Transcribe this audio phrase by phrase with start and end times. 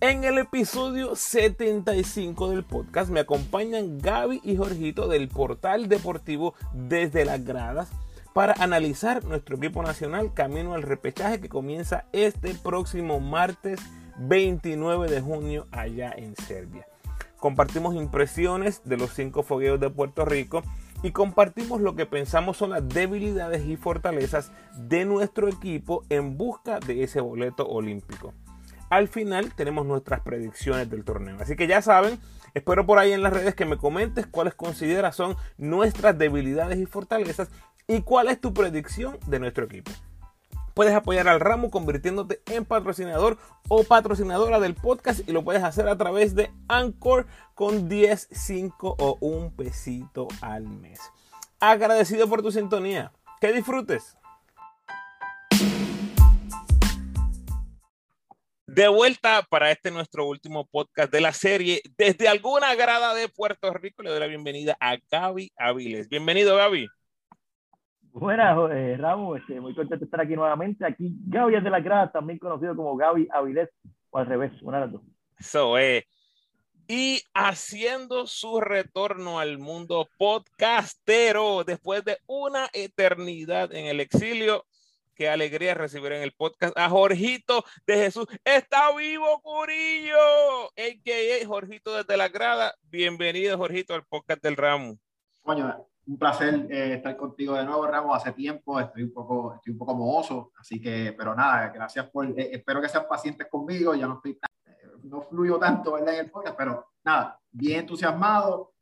[0.01, 7.25] En el episodio 75 del podcast me acompañan Gaby y Jorgito del portal deportivo Desde
[7.25, 7.89] las Gradas
[8.35, 13.81] para analizar nuestro equipo nacional camino al repechaje que comienza este próximo martes
[14.19, 16.87] 29 de junio allá en Serbia.
[17.39, 20.63] Compartimos impresiones de los cinco fogueos de Puerto Rico
[21.03, 26.81] y compartimos lo que pensamos son las debilidades y fortalezas de nuestro equipo en busca
[26.81, 28.33] de ese boleto olímpico.
[28.89, 31.37] Al final tenemos nuestras predicciones del torneo.
[31.41, 32.19] Así que ya saben,
[32.55, 36.87] espero por ahí en las redes que me comentes cuáles consideras son nuestras debilidades y
[36.87, 37.49] fortalezas
[37.89, 39.91] y cuál es tu predicción de nuestro equipo.
[40.77, 45.89] Puedes apoyar al ramo convirtiéndote en patrocinador o patrocinadora del podcast y lo puedes hacer
[45.89, 51.01] a través de Anchor con 10, 5 o un pesito al mes.
[51.61, 53.11] Agradecido por tu sintonía.
[53.41, 54.19] Que disfrutes.
[58.67, 61.81] De vuelta para este nuestro último podcast de la serie.
[61.97, 66.11] Desde alguna grada de Puerto Rico le doy la bienvenida a Gaby Aviles.
[66.11, 66.87] Bienvenido, Gaby.
[68.19, 70.87] Buenas, eh, Ramos, este, muy contento de estar aquí nuevamente.
[70.87, 73.69] Aquí Gaby de la Grada, también conocido como Gaby Avilés,
[74.09, 75.03] o al revés, una de las dos.
[75.39, 76.05] Eso es.
[76.89, 84.65] Y haciendo su retorno al mundo podcastero después de una eternidad en el exilio.
[85.15, 88.27] Qué alegría recibir en el podcast a Jorgito de Jesús.
[88.47, 90.65] Está vivo, Curillo.
[90.75, 91.47] A.K.A.
[91.47, 92.75] Jorgito desde la grada.
[92.85, 94.97] Bienvenido, Jorgito, al podcast del Ramo.
[95.43, 98.17] Coño, un placer eh, estar contigo de nuevo, Ramos.
[98.17, 102.27] Hace tiempo estoy un poco, estoy un poco mohoso, así que, pero nada, gracias por,
[102.27, 103.95] eh, espero que sean pacientes conmigo.
[103.95, 106.15] Ya no estoy tan, eh, no fluyo tanto ¿verdad?
[106.15, 108.73] en el podcast, pero nada, bien entusiasmado.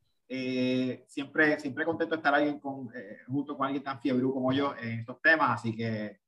[1.07, 2.89] siempre, siempre contento de estar ahí con,
[3.29, 6.21] junto con alguien tan fiebre como yo en estos temas, así que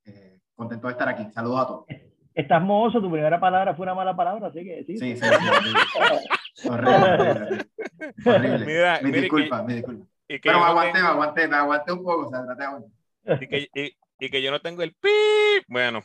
[0.54, 1.30] contento de estar aquí.
[1.32, 1.86] Saludos a todos.
[2.34, 4.98] Estás mohoso, tu primera palabra fue una mala palabra, así que sí.
[4.98, 7.66] Sí, sí, sí, horrible,
[8.24, 8.66] horrible.
[8.66, 10.06] Mira, me disculpa, me disculpa.
[10.28, 12.64] Y que Pero aguanté, aguanté, me aguanté un poco, o sea, traté
[13.24, 15.64] de Y que, y, y que yo no tengo el pip.
[15.68, 16.02] Bueno.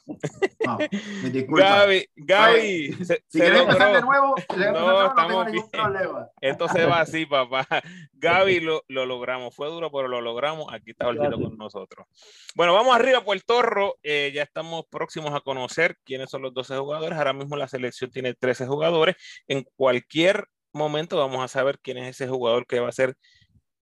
[0.65, 0.89] No, me
[1.31, 1.63] disculpa.
[1.63, 2.93] Gaby, Gaby.
[3.05, 5.69] se, si quieres empezar de nuevo, no, no, estamos no bien.
[5.71, 6.27] Problema.
[6.41, 7.65] Esto se va así, papá.
[8.13, 9.55] Gaby lo, lo, logramos.
[9.55, 10.73] Fue duro, pero lo logramos.
[10.73, 12.07] Aquí está Jorgito con nosotros.
[12.55, 13.95] Bueno, vamos arriba por el torro.
[14.03, 17.17] Eh, ya estamos próximos a conocer quiénes son los 12 jugadores.
[17.17, 19.15] Ahora mismo la selección tiene 13 jugadores.
[19.47, 23.15] En cualquier momento vamos a saber quién es ese jugador que va a ser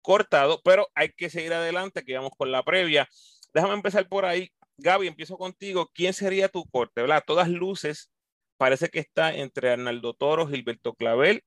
[0.06, 3.08] cortado, pero hay que seguir adelante, que vamos con la previa.
[3.52, 4.52] Déjame empezar por ahí.
[4.78, 5.90] Gaby, empiezo contigo.
[5.92, 7.00] ¿Quién sería tu corte?
[7.00, 7.24] ¿Verdad?
[7.26, 8.12] Todas luces
[8.56, 11.42] parece que está entre Arnaldo Toro, Gilberto Clavel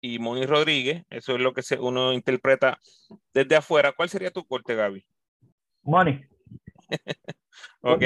[0.00, 1.04] y Moni Rodríguez.
[1.10, 2.76] Eso es lo que uno interpreta
[3.32, 3.92] desde afuera.
[3.92, 5.06] ¿Cuál sería tu corte, Gaby?
[5.84, 6.24] Moni.
[7.82, 8.02] ok.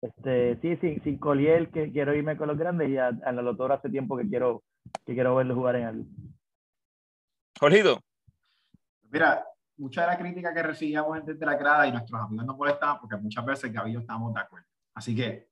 [0.00, 3.74] Este, sí, sí, sin Coliel, que quiero irme con los grandes y a Arnaldo Toro
[3.74, 4.62] hace tiempo que quiero,
[5.04, 6.04] que quiero verlo jugar en algo.
[7.58, 8.00] Jorgido.
[9.16, 9.46] Mira,
[9.78, 13.16] mucha de la crítica que recibíamos desde la grada y nuestros amigos nos molestaban porque
[13.16, 14.66] muchas veces Gaby y yo estamos de acuerdo.
[14.92, 15.48] Así que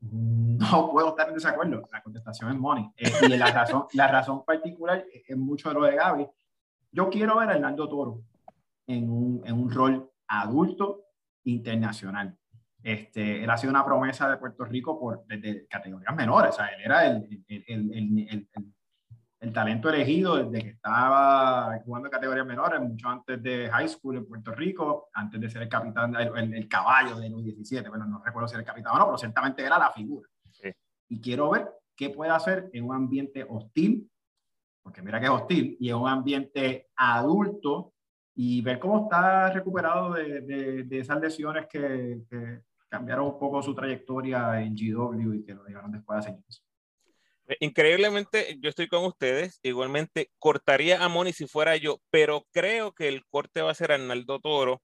[0.00, 1.86] no puedo estar en desacuerdo.
[1.92, 2.90] La contestación es money.
[2.96, 6.26] Eh, y la razón, la razón particular es mucho de lo de Gaby.
[6.92, 8.22] Yo quiero ver a Hernando Toro
[8.86, 11.04] en un, en un rol adulto
[11.44, 12.34] internacional.
[12.82, 16.54] Este, él ha sido una promesa de Puerto Rico por, desde categorías menores.
[16.54, 18.48] O sea, él era el, el, el, el
[19.42, 24.16] el talento elegido desde que estaba jugando en categorías menores, mucho antes de high school
[24.16, 28.06] en Puerto Rico, antes de ser el capitán, el, el, caballo de los 17, bueno,
[28.06, 30.28] no recuerdo si era el capitán o no, pero ciertamente era la figura.
[31.08, 34.08] Y quiero ver qué puede hacer en un ambiente hostil,
[34.80, 37.94] porque mira que es hostil, y en un ambiente adulto,
[38.36, 40.40] y ver cómo está recuperado de,
[40.84, 45.66] de, esas lesiones que, que, cambiaron un poco su trayectoria en GW y que lo
[45.66, 46.64] llevaron después a años.
[47.60, 49.60] Increíblemente, yo estoy con ustedes.
[49.62, 53.92] Igualmente, cortaría a Moni si fuera yo, pero creo que el corte va a ser
[53.92, 54.82] Arnaldo Toro.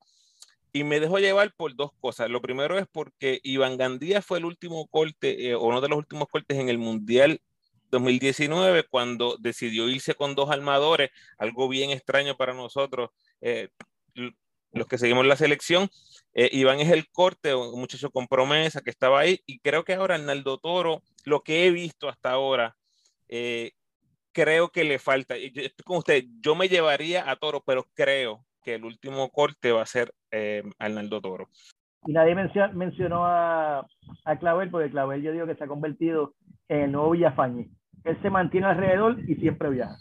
[0.73, 2.31] Y me dejo llevar por dos cosas.
[2.31, 6.29] Lo primero es porque Iván Gandía fue el último corte, eh, uno de los últimos
[6.29, 7.41] cortes en el Mundial
[7.91, 13.11] 2019, cuando decidió irse con dos armadores, algo bien extraño para nosotros.
[13.41, 13.69] Eh,
[14.73, 15.89] los que seguimos la selección.
[16.35, 19.95] Eh, Iván es el corte, un muchacho con promesa que estaba ahí, y creo que
[19.95, 22.77] ahora Arnaldo Toro, lo que he visto hasta ahora,
[23.29, 23.73] eh,
[24.33, 25.37] creo que le falta.
[25.37, 29.73] Yo estoy con usted, yo me llevaría a Toro, pero creo que el último corte
[29.73, 31.49] va a ser eh, Arnaldo Toro.
[32.07, 33.87] Y nadie mencionó a,
[34.25, 36.35] a Clavel, porque Clavel yo digo que se ha convertido
[36.69, 37.69] en el nuevo Villafañe.
[38.05, 39.99] Él se mantiene alrededor y siempre viaja.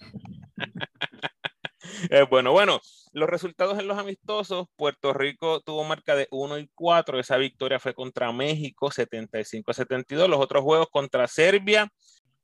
[2.09, 2.79] Eh, bueno, bueno,
[3.13, 7.79] los resultados en los amistosos, Puerto Rico tuvo marca de 1 y 4, esa victoria
[7.79, 11.91] fue contra México 75 a 72, los otros juegos contra Serbia,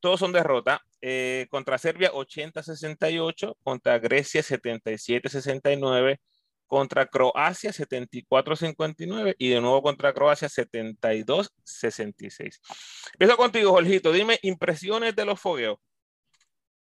[0.00, 6.20] todos son derrota, eh, contra Serbia 80 a 68, contra Grecia 77 a 69,
[6.66, 12.60] contra Croacia 74 a 59 y de nuevo contra Croacia 72 a 66.
[13.12, 15.78] Empiezo contigo, Jorgito, dime impresiones de los fogueos.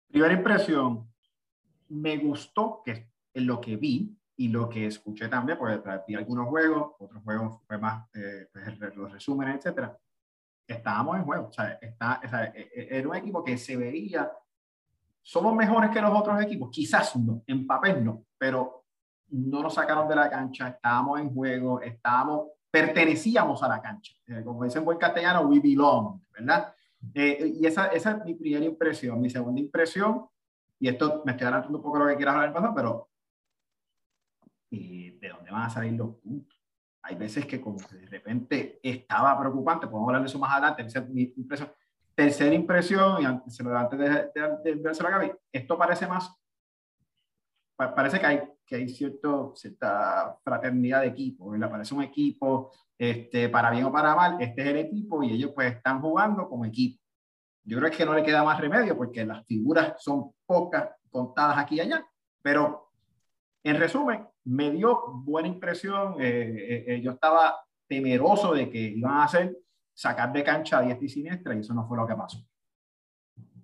[0.09, 1.12] Primera impresión,
[1.93, 6.93] me gustó que lo que vi y lo que escuché también, porque vi algunos juegos,
[6.99, 9.97] otros juegos fue más eh, pues, los resúmenes, etcétera.
[10.67, 13.77] Estábamos en juego, o sea, está, o sea, e, e, era un equipo que se
[13.77, 14.31] veía,
[15.21, 18.85] somos mejores que los otros equipos, quizás no, en papel no, pero
[19.29, 24.43] no nos sacaron de la cancha, estábamos en juego, estábamos, pertenecíamos a la cancha, eh,
[24.43, 26.75] como dicen en buen castellano, we belong, ¿verdad?
[27.15, 29.21] Eh, y esa, esa es mi primera impresión.
[29.21, 30.27] Mi segunda impresión
[30.83, 33.09] y esto me estoy adelantando un poco lo que quieras hablar pasado, pero
[34.69, 36.61] ¿de dónde van a salir los puntos?
[37.03, 40.85] Hay veces que como de repente estaba preocupante, podemos hablar de eso más adelante.
[42.17, 46.35] Tercera impresión, y antes, antes de, de, de, a Gaby, esto parece más,
[47.77, 51.71] parece que hay, que hay cierto, cierta fraternidad de equipo, ¿verdad?
[51.71, 55.53] Parece un equipo, este, para bien o para mal, este es el equipo y ellos
[55.55, 57.02] pues están jugando como equipo.
[57.65, 61.77] Yo creo que no le queda más remedio porque las figuras son pocas, contadas aquí
[61.77, 62.05] y allá,
[62.43, 62.93] pero
[63.65, 66.17] en resumen, me dio buena impresión.
[66.21, 67.57] Eh, eh, eh, yo estaba
[67.87, 69.57] temeroso de que iban a hacer
[69.95, 72.39] sacar de cancha a diestra y siniestra y eso no fue lo que pasó.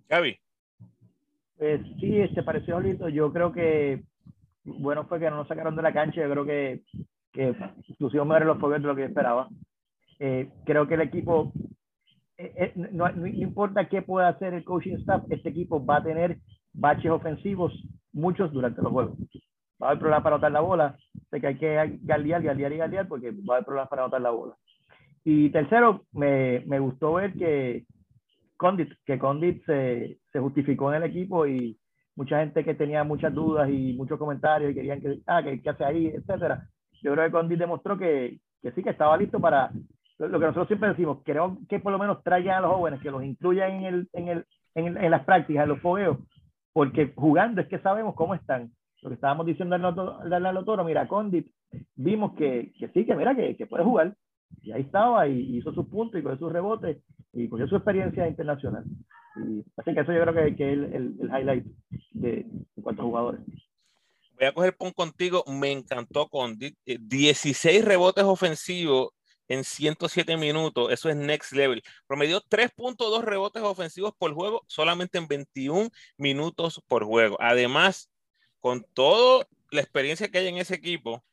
[0.09, 0.39] Gaby.
[1.57, 3.09] Pues sí, se pareció lindo.
[3.09, 4.05] Yo creo que
[4.65, 6.21] bueno fue que no nos sacaron de la cancha.
[6.21, 6.83] Yo creo que,
[7.33, 7.55] que
[7.89, 9.49] inclusive me los fogueos de lo que esperaba.
[10.19, 11.53] creo que el equipo
[12.61, 16.39] eh, no, no, importa qué pueda hacer el coaching staff, este equipo va a tener
[16.73, 17.73] baches ofensivos,
[18.13, 19.17] muchos durante los juegos.
[19.81, 20.97] Va a haber problemas para anotar la bola,
[21.31, 24.21] sé que hay que galear, galear y galear porque va a haber problemas para anotar
[24.21, 24.57] la bola.
[25.23, 27.87] Y tercero, me, me gustó ver que
[28.57, 31.79] Condit, que Condit se, se, justificó en el equipo y
[32.17, 35.71] mucha gente que tenía muchas dudas y muchos comentarios y querían que, ah, que, que
[35.71, 36.69] hace ahí, etcétera.
[37.03, 39.71] Yo creo que Condit demostró que, que sí, que estaba listo para
[40.19, 43.11] lo que nosotros siempre decimos, queremos que por lo menos traigan a los jóvenes, que
[43.11, 46.19] los incluyan en, el, en, el, en, en las prácticas, en los fogueos,
[46.73, 48.73] porque jugando es que sabemos cómo están.
[49.03, 51.47] Lo que estábamos diciendo al Toro, mira, Condit,
[51.95, 54.17] vimos que, que sí, que mira, que, que, puede jugar.
[54.63, 56.99] Y ahí estaba, y hizo sus puntos, y cogió sus rebotes,
[57.33, 58.85] y cogió su experiencia internacional.
[59.37, 61.65] Y, así que eso yo creo que, que es el, el, el highlight
[62.13, 63.41] de, de cuanto a jugadores.
[64.37, 66.77] Voy a coger punto contigo, me encantó Condit.
[66.85, 69.11] 16 rebotes ofensivos
[69.49, 71.83] en 107 minutos, eso es next level.
[72.07, 77.37] Promedió 3.2 rebotes ofensivos por juego solamente en 21 minutos por juego.
[77.41, 78.11] Además,
[78.61, 81.25] con toda la experiencia que hay en ese equipo,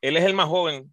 [0.00, 0.92] él es el más joven,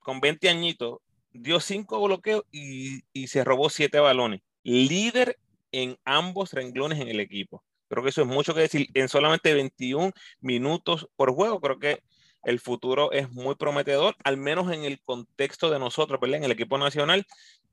[0.00, 0.98] con 20 añitos,
[1.32, 4.42] dio 5 bloqueos y, y se robó 7 balones.
[4.62, 5.38] Líder
[5.72, 7.64] en ambos renglones en el equipo.
[7.88, 8.88] Creo que eso es mucho que decir.
[8.94, 12.02] En solamente 21 minutos por juego, creo que
[12.44, 16.38] el futuro es muy prometedor, al menos en el contexto de nosotros, ¿verdad?
[16.38, 17.26] En el equipo nacional.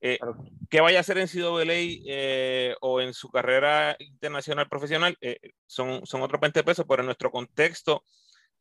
[0.04, 0.18] Eh,
[0.70, 5.38] que vaya a hacer en CWA eh, o en su carrera internacional profesional eh,
[5.68, 8.04] son, son otros 20 pesos, pero en nuestro contexto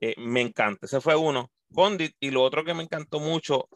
[0.01, 0.87] eh, me encanta.
[0.87, 1.51] Ese fue uno.
[1.73, 3.69] Condit, y lo otro que me encantó mucho,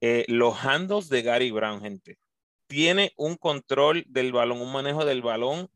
[0.00, 2.18] los handles de Gary Brown, gente.
[2.68, 5.68] Tiene un control del balón, un manejo del balón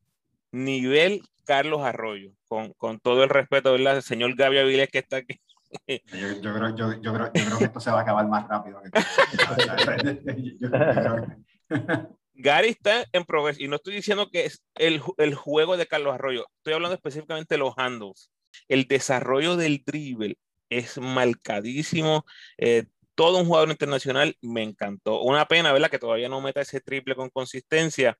[0.53, 3.97] nivel Carlos Arroyo, con, con todo el respeto, ¿verdad?
[3.97, 5.41] El señor Gaby Avilés que está aquí
[5.87, 5.97] yo,
[6.41, 8.83] yo, creo, yo, yo, creo, yo, creo, que esto se va a acabar más rápido.
[12.35, 16.15] Gary está en progreso y no estoy diciendo que es el, el, juego de Carlos
[16.15, 18.31] Arroyo, estoy hablando específicamente de los handles.
[18.69, 20.37] El desarrollo del dribble
[20.69, 22.25] es marcadísimo.
[22.59, 25.23] Eh, todo un jugador internacional me encantó.
[25.23, 25.91] Una pena, ¿verdad?
[25.91, 28.19] Que todavía no meta ese triple con consistencia.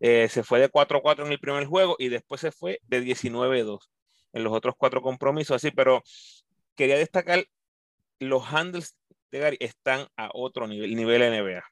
[0.00, 3.80] Eh, se fue de 4-4 en el primer juego y después se fue de 19-2
[4.32, 6.02] en los otros cuatro compromisos, así, pero
[6.78, 7.40] quería destacar
[8.20, 8.96] los handles
[9.32, 11.62] de Gary están a otro nivel, nivel NBA.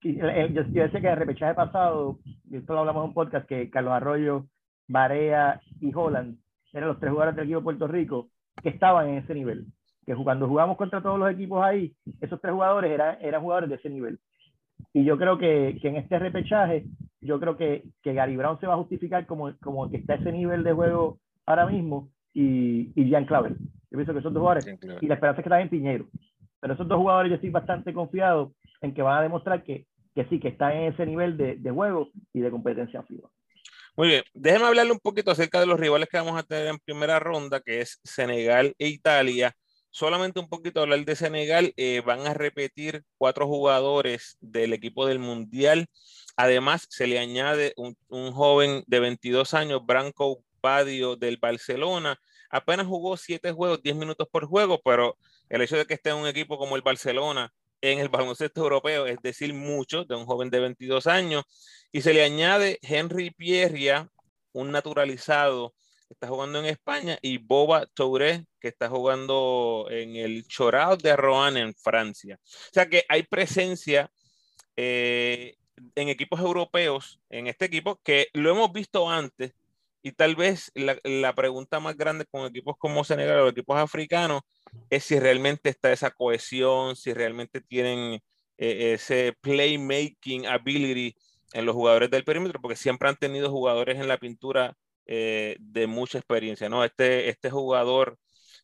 [0.00, 2.18] Sí, yo, yo decía que el repechaje pasado,
[2.50, 4.46] y esto lo hablamos en un podcast, que Carlos Arroyo,
[4.88, 6.38] Barea y Holland
[6.72, 8.28] eran los tres jugadores del equipo de Puerto Rico
[8.62, 9.66] que estaban en ese nivel.
[10.06, 13.76] que cuando jugamos contra todos los equipos ahí, esos tres jugadores eran, eran jugadores de
[13.76, 14.18] ese nivel.
[14.94, 16.86] Y yo creo que, que en este repechaje,
[17.20, 20.32] yo creo que, que Gary Brown se va a justificar como, como que está ese
[20.32, 23.58] nivel de juego ahora mismo y, y Jean Clavel.
[23.90, 24.66] Yo pienso que esos dos jugadores,
[25.00, 26.08] y la esperanza es que también Piñero.
[26.60, 30.24] Pero esos dos jugadores yo estoy bastante confiado en que van a demostrar que, que
[30.26, 33.28] sí, que están en ese nivel de, de juego y de competencia FIBA.
[33.96, 36.78] Muy bien, déjeme hablarle un poquito acerca de los rivales que vamos a tener en
[36.78, 39.52] primera ronda, que es Senegal e Italia.
[39.90, 45.18] Solamente un poquito hablar de Senegal, eh, van a repetir cuatro jugadores del equipo del
[45.18, 45.86] Mundial.
[46.36, 52.20] Además, se le añade un, un joven de 22 años, Branco Badio del Barcelona.
[52.50, 55.16] Apenas jugó siete juegos, 10 minutos por juego, pero
[55.48, 59.06] el hecho de que esté en un equipo como el Barcelona en el baloncesto europeo,
[59.06, 61.44] es decir, mucho de un joven de 22 años.
[61.92, 64.10] Y se le añade Henry Pierria,
[64.52, 65.74] un naturalizado
[66.08, 71.14] que está jugando en España, y Boba Touré, que está jugando en el Chorao de
[71.16, 72.38] Rouen en Francia.
[72.42, 74.10] O sea que hay presencia
[74.76, 75.56] eh,
[75.94, 79.52] en equipos europeos, en este equipo, que lo hemos visto antes,
[80.08, 84.42] y tal vez la, pregunta más grande con equipos como Senegal o equipos africanos
[84.90, 88.20] es si realmente está esa cohesión, si realmente tienen
[88.56, 91.14] eh, ese playmaking ability
[91.52, 95.86] en los jugadores del perímetro, porque siempre han tenido jugadores en la pintura eh, de
[95.86, 96.84] mucha experiencia, ¿no?
[96.84, 98.18] Este, este jugador,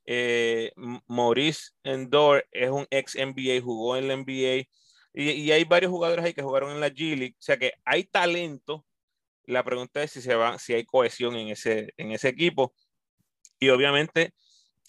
[0.07, 0.73] eh,
[1.07, 4.67] Maurice Endor, es un ex NBA, jugó en la NBA,
[5.15, 8.05] y, hay varios jugadores ahí que jugaron en la G League, o sea que hay
[8.05, 8.85] talento.
[9.47, 12.75] La pregunta es si, se va, si hay cohesión en ese, en ese equipo.
[13.61, 14.35] Y obviamente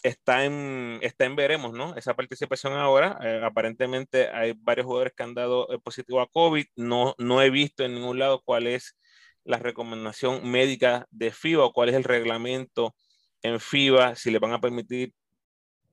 [0.03, 1.95] está en, está en veremos, ¿no?
[1.95, 3.17] Esa participación ahora.
[3.23, 6.65] Eh, aparentemente hay varios jugadores que han dado eh, positivo a COVID.
[6.75, 8.97] No, no he visto en ningún lado cuál es
[9.43, 12.95] la recomendación médica de FIBA o cuál es el reglamento
[13.41, 15.13] en FIBA, si le van a permitir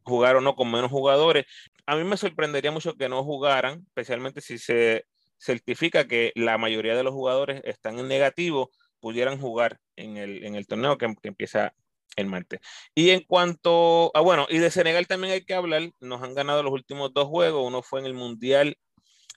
[0.04, 1.46] jugar o no con menos jugadores.
[1.86, 5.04] A mí me sorprendería mucho que no jugaran, especialmente si se
[5.42, 8.70] certifica que la mayoría de los jugadores están en negativo,
[9.00, 11.74] pudieran jugar en el, en el torneo que, empieza
[12.14, 12.60] el martes.
[12.94, 16.62] Y en cuanto a, bueno, y de Senegal también hay que hablar, nos han ganado
[16.62, 18.78] los últimos dos juegos, uno fue en el Mundial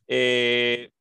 [0.08, 0.92] eh,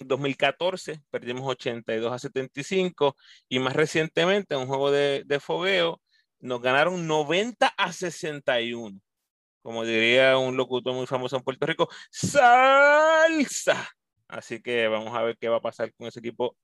[0.00, 3.16] 2014, perdimos 82 a 75,
[3.48, 6.02] y más recientemente en un juego de, de fogueo,
[6.40, 9.00] nos ganaron 90 a 61.
[9.62, 13.88] Como diría un locutor muy famoso en Puerto Rico, salsa.
[14.28, 16.56] Así que vamos a ver qué va a pasar con ese equipo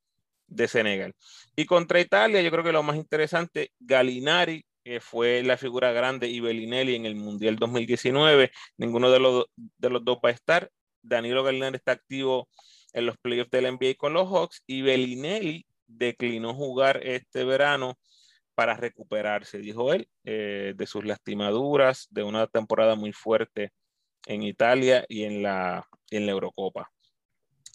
[0.46, 1.14] de Senegal.
[1.56, 6.28] Y contra Italia, yo creo que lo más interesante, Galinari, que fue la figura grande,
[6.28, 10.70] y Bellinelli en el Mundial 2019, ninguno de los, de los dos va a estar.
[11.02, 12.48] Danilo Galinari está activo
[12.92, 17.98] en los playoffs del NBA con los Hawks y Bellinelli declinó jugar este verano
[18.54, 23.72] para recuperarse, dijo él, eh, de sus lastimaduras, de una temporada muy fuerte
[24.26, 26.93] en Italia y en la, en la Eurocopa.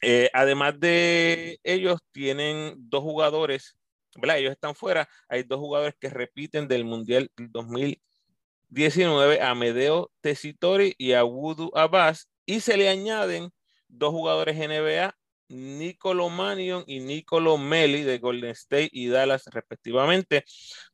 [0.01, 3.77] Eh, además de ellos, tienen dos jugadores,
[4.15, 4.39] ¿verdad?
[4.39, 5.07] Ellos están fuera.
[5.27, 12.77] Hay dos jugadores que repiten del Mundial 2019, Amedeo Tessitori y Abudu Abbas, y se
[12.77, 13.49] le añaden
[13.87, 15.15] dos jugadores NBA,
[15.49, 20.45] Nicolo Manion y Nicolo Meli de Golden State y Dallas respectivamente,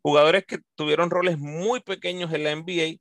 [0.01, 2.97] jugadores que tuvieron roles muy pequeños en la NBA,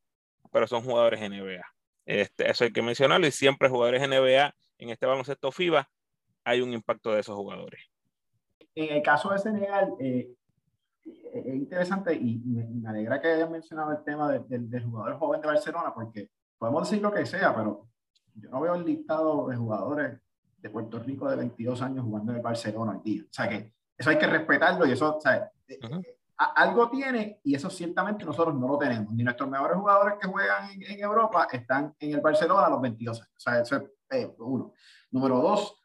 [0.52, 1.62] pero son jugadores NBA.
[2.06, 5.88] Este, eso hay que mencionarlo y siempre jugadores NBA en este baloncesto FIBA
[6.44, 7.80] hay un impacto de esos jugadores.
[8.74, 10.30] En el caso de Senegal, eh,
[11.04, 15.40] es interesante y me, alegra que hayan mencionado el tema de, de, del jugador joven
[15.40, 17.88] de Barcelona, porque podemos decir lo que sea, pero
[18.34, 20.20] yo no veo el listado de jugadores
[20.58, 23.22] de Puerto Rico de 22 años jugando en el Barcelona hoy día.
[23.24, 26.04] O sea que eso hay que respetarlo y eso, o sea, uh -huh.
[26.36, 29.12] algo tiene y eso ciertamente nosotros no lo tenemos.
[29.12, 32.80] Ni nuestros mejores jugadores que juegan en, en Europa están en el Barcelona a los
[32.80, 33.34] 22 años.
[33.36, 34.72] O sea, eso es eh, uno.
[35.10, 35.76] Número dos,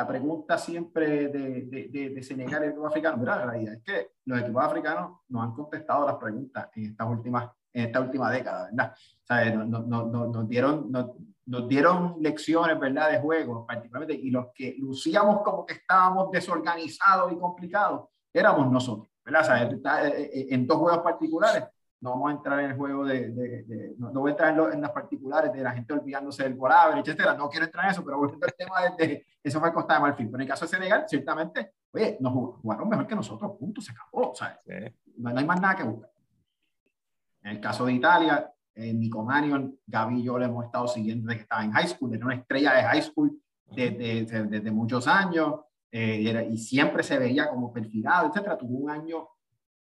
[0.00, 3.74] la pregunta siempre de, de, de, de Senegal y el equipo africano, mira, la realidad
[3.74, 8.00] es que los equipos africanos no han contestado las preguntas en estas últimas en esta
[8.00, 8.94] última década, ¿verdad?
[8.96, 11.10] O sea, nos, no, no, nos, dieron, nos,
[11.46, 13.12] nos, dieron lecciones, ¿verdad?
[13.12, 19.08] De juego, particularmente, y los que lucíamos como que estábamos desorganizados y complicados, éramos nosotros,
[19.24, 19.42] ¿verdad?
[19.42, 21.64] O sea, en dos juegos particulares,
[22.00, 24.50] no vamos a entrar en el juego de, de, de no, no, voy a entrar
[24.50, 27.84] en, lo, en, las particulares de la gente olvidándose del volátil, etcétera, no quiero entrar
[27.84, 30.42] en eso, pero volviendo al tema de, de, eso fue Costa de Marfil, pero en
[30.42, 34.34] el caso de Senegal, ciertamente, oye, nos jugaron mejor que nosotros, punto, se acabó, o
[34.34, 34.72] sea, sí.
[35.18, 36.10] no, no, hay más nada que buscar.
[37.42, 41.26] En el caso de Italia, eh, Nico Manion, Gaby y yo le hemos estado siguiendo
[41.26, 45.06] desde que estaba en high school, era una estrella de high school desde, desde, muchos
[45.06, 45.60] años,
[45.92, 49.28] eh, y siempre se veía como perfilado, etcétera, tuvo un año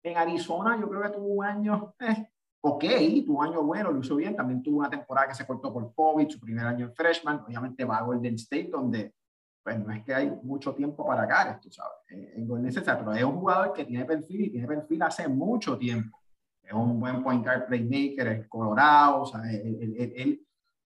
[0.05, 2.29] en Arizona yo creo que tuvo un año, eh,
[2.61, 2.85] ok,
[3.25, 5.95] tuvo un año bueno, lo hizo bien, también tuvo una temporada que se cortó por
[5.95, 9.15] COVID, su primer año en freshman, obviamente va a Golden State, donde
[9.63, 12.99] pues no es que hay mucho tiempo para acá, tú sabes, eh, en Golden State,
[12.99, 16.21] pero es un jugador que tiene perfil y tiene perfil hace mucho tiempo.
[16.63, 20.41] Es un buen point guard playmaker, es colorado, o sea, él,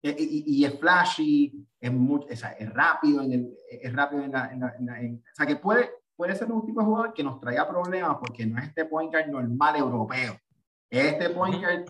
[0.02, 4.60] y, es flashy, es, muy, es, es rápido, en el, es rápido en la, en
[4.60, 8.18] la, o sea, que puede, puede ser un tipo de jugador que nos traiga problemas
[8.18, 10.38] porque no es este point guard normal europeo.
[10.90, 11.86] Este point guard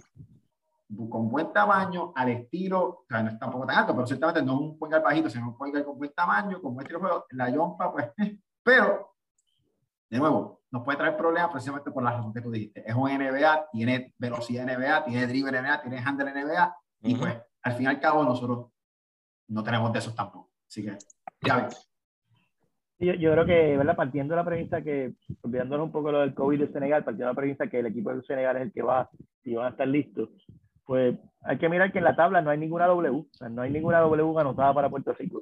[1.10, 4.54] con buen tamaño, al estilo, o sea, no es tampoco tan alto, pero ciertamente no
[4.54, 7.00] es un point guard bajito, sino un point guard con buen tamaño, con buen estilo
[7.00, 7.26] de juego.
[7.32, 8.12] La yompa, pues,
[8.64, 9.16] pero,
[10.10, 12.84] de nuevo, nos puede traer problemas precisamente por la razón que tú dijiste.
[12.88, 17.74] Es un NBA, tiene velocidad NBA, tiene dribble NBA, tiene handle NBA, y pues, al
[17.74, 18.68] fin y al cabo, nosotros
[19.48, 20.52] no tenemos de esos tampoco.
[20.68, 20.98] Así que,
[21.42, 21.90] ya ves.
[22.98, 23.96] Yo, yo, creo que, ¿verdad?
[23.96, 27.32] Partiendo de la premisa que, olvidándonos un poco lo del COVID de Senegal, partiendo de
[27.32, 29.10] la premisa que el equipo de Senegal es el que va
[29.44, 30.30] y van a estar listos,
[30.86, 34.00] pues hay que mirar que en la tabla no hay ninguna W, no hay ninguna
[34.00, 35.42] W anotada para Puerto Rico.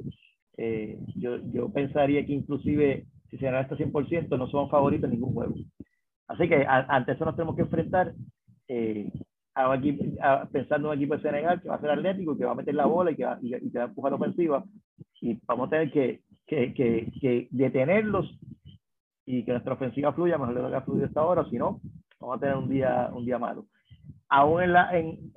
[0.58, 5.12] Eh, yo, yo pensaría que inclusive si se gana esto 100% no son favoritos en
[5.12, 5.56] ningún juego.
[6.28, 8.14] Así que ante eso nos tenemos que enfrentar
[8.68, 9.12] eh,
[9.56, 10.04] a equipo,
[10.52, 12.74] pensando en un equipo de Senegal que va a ser atlético, que va a meter
[12.74, 14.64] la bola y que va, y, y que va a empujar ofensiva.
[15.22, 18.38] Y vamos a tener que que, que, que detenerlos
[19.26, 21.80] y que nuestra ofensiva fluya mejor de lo que ha fluido hasta ahora, si no,
[22.20, 23.66] vamos a tener un día, un día malo.
[24.30, 25.32] Aún en la, en,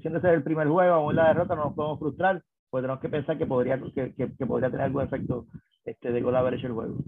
[0.00, 3.00] siendo ese el primer juego, aún en la derrota no nos podemos frustrar, pues tenemos
[3.00, 5.46] que pensar que podría, que, que, podría tener algún efecto
[5.84, 6.98] este, de gol average el juego.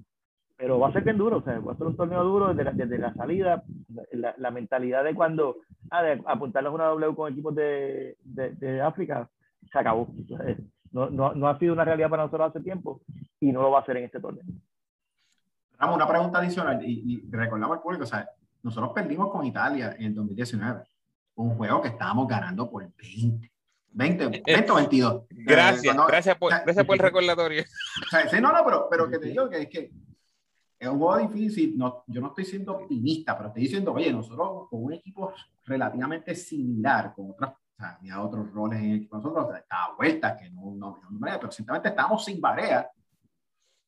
[0.56, 2.64] Pero va a ser bien duro, o sea, va a ser un torneo duro desde
[2.64, 3.64] la, desde la salida,
[4.12, 5.56] la, la, mentalidad de cuando,
[5.90, 9.28] ah, de apuntarnos una W con equipos de, de, de África,
[9.70, 10.08] se acabó.
[10.92, 13.00] No, no, no, ha sido una realidad para nosotros hace tiempo
[13.40, 14.44] y no lo va a hacer en este torneo.
[15.78, 18.28] Ramón, una pregunta adicional y, y recordamos al público, o sea,
[18.62, 20.82] nosotros perdimos con Italia en el 2019,
[21.36, 23.52] un juego que estábamos ganando por 20.
[23.94, 25.22] 20, 20 o 22.
[25.30, 27.62] Gracias, gracias, por, gracias por el recordatorio.
[27.62, 29.90] O sea, sí, no, no, pero, pero que te digo que es que
[30.78, 31.76] es un juego difícil.
[31.76, 35.32] No, yo no estoy siendo optimista, pero estoy diciendo, oye, nosotros con un equipo
[35.64, 40.74] relativamente similar, con otras había otros roles en el equipo nosotros, estaba vuelta, que no,
[40.74, 42.88] no, no, pero simplemente estábamos sin barea,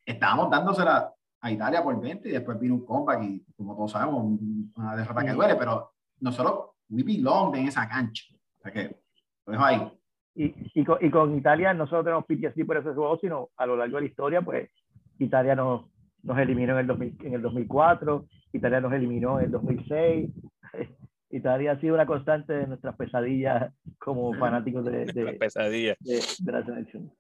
[0.05, 4.39] estábamos dándosela a Italia por 20 y después vino un comeback y como todos sabemos,
[4.77, 8.25] una derrota que duele, pero nosotros, we belong en esa cancha.
[8.59, 8.97] O sea que,
[9.47, 9.93] lo dejo ahí.
[10.35, 13.67] Y, y, con, y con Italia no solo tenemos PTSD por ese juego, sino a
[13.67, 14.71] lo largo de la historia, pues
[15.19, 15.85] Italia nos,
[16.23, 20.31] nos eliminó en el, 2000, en el 2004, Italia nos eliminó en el 2006,
[21.37, 25.97] Italia ha sido una constante de nuestras pesadillas como fanáticos de, de, pesadilla.
[26.01, 27.13] de, de la selección.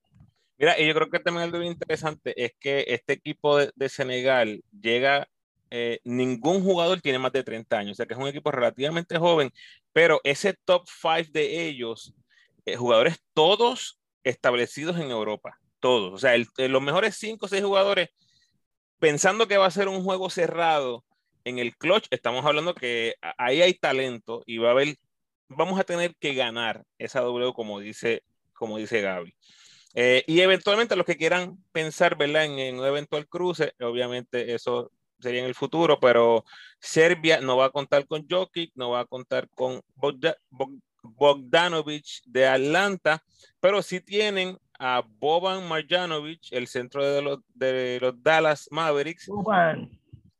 [0.56, 4.62] Mira, y yo creo que también algo interesante es que este equipo de, de Senegal
[4.80, 5.26] llega,
[5.70, 9.18] eh, ningún jugador tiene más de 30 años, o sea que es un equipo relativamente
[9.18, 9.50] joven,
[9.92, 12.14] pero ese top 5 de ellos,
[12.66, 17.64] eh, jugadores todos establecidos en Europa, todos, o sea, el, los mejores 5 o 6
[17.64, 18.10] jugadores,
[19.00, 21.04] pensando que va a ser un juego cerrado,
[21.44, 24.96] en el clutch estamos hablando que ahí hay talento y va a haber,
[25.48, 29.34] vamos a tener que ganar esa W como dice, como dice Gaby.
[29.94, 32.46] Eh, y eventualmente los que quieran pensar ¿verdad?
[32.46, 36.44] En, un eventual cruce, obviamente eso sería en el futuro, pero
[36.80, 39.80] Serbia no va a contar con Jokic, no va a contar con
[41.02, 43.22] Bogdanovic de Atlanta,
[43.60, 49.28] pero sí tienen a Boban Marjanovic, el centro de los, de los Dallas Mavericks.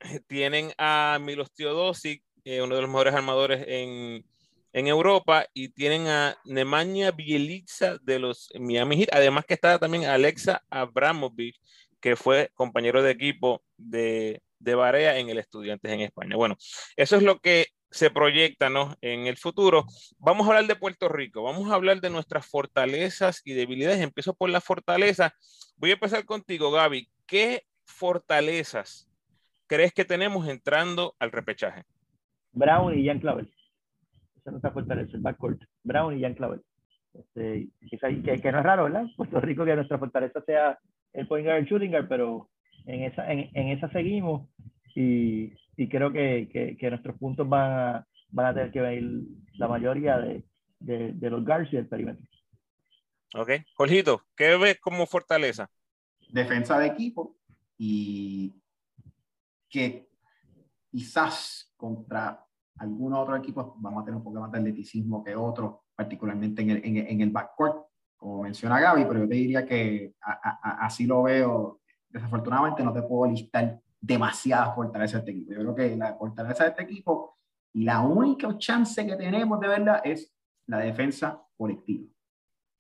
[0.26, 4.24] tienen a Milos Teodosic, eh, uno de los mejores armadores en,
[4.72, 10.04] en, Europa, y tienen a Nemanja Bielica de los Miami Heat, además que está también
[10.04, 11.56] Alexa Abramovic,
[12.00, 16.36] que fue compañero de equipo de, de Barea en el Estudiantes en España.
[16.36, 16.56] Bueno,
[16.96, 18.96] eso es lo que se proyecta ¿no?
[19.00, 19.86] en el futuro.
[20.18, 24.00] Vamos a hablar de Puerto Rico, vamos a hablar de nuestras fortalezas y debilidades.
[24.00, 25.32] Empiezo por la fortaleza.
[25.76, 27.08] Voy a empezar contigo, Gaby.
[27.24, 29.08] ¿Qué fortalezas
[29.74, 31.84] crees que tenemos entrando al repechaje?
[32.52, 33.50] Brown y Jan Clavel.
[34.36, 35.62] Esa no está fortaleza, el backcourt.
[35.82, 36.62] Brown y Jan Clavel.
[37.12, 39.06] Este, que, que, no es raro, ¿verdad?
[39.16, 40.78] Puerto Rico que nuestra fortaleza sea
[41.12, 42.50] el point guard, el shooting guard, pero
[42.86, 44.48] en esa, en, en esa seguimos
[44.94, 49.22] y, y creo que, que, que, nuestros puntos van a, van a tener que venir
[49.54, 50.44] la mayoría de,
[50.80, 52.24] de, de los guards y del perímetro.
[53.34, 53.50] Ok.
[53.74, 55.68] Jorgito, ¿qué ves como fortaleza?
[56.28, 57.36] Defensa de equipo
[57.78, 58.52] y
[59.74, 60.08] que
[60.88, 65.78] quizás contra algún otro equipo vamos a tener un poco más de atleticismo que otros,
[65.96, 71.06] particularmente en el, en, el backcourt, como menciona Gaby, pero yo te diría que así
[71.06, 71.80] lo veo.
[72.08, 75.52] Desafortunadamente no te puedo listar demasiadas fortalezas de este equipo.
[75.52, 77.36] Yo creo que la fortaleza de este equipo
[77.72, 80.32] Y la única chance que tenemos de verdad es
[80.66, 82.06] la defensa colectiva.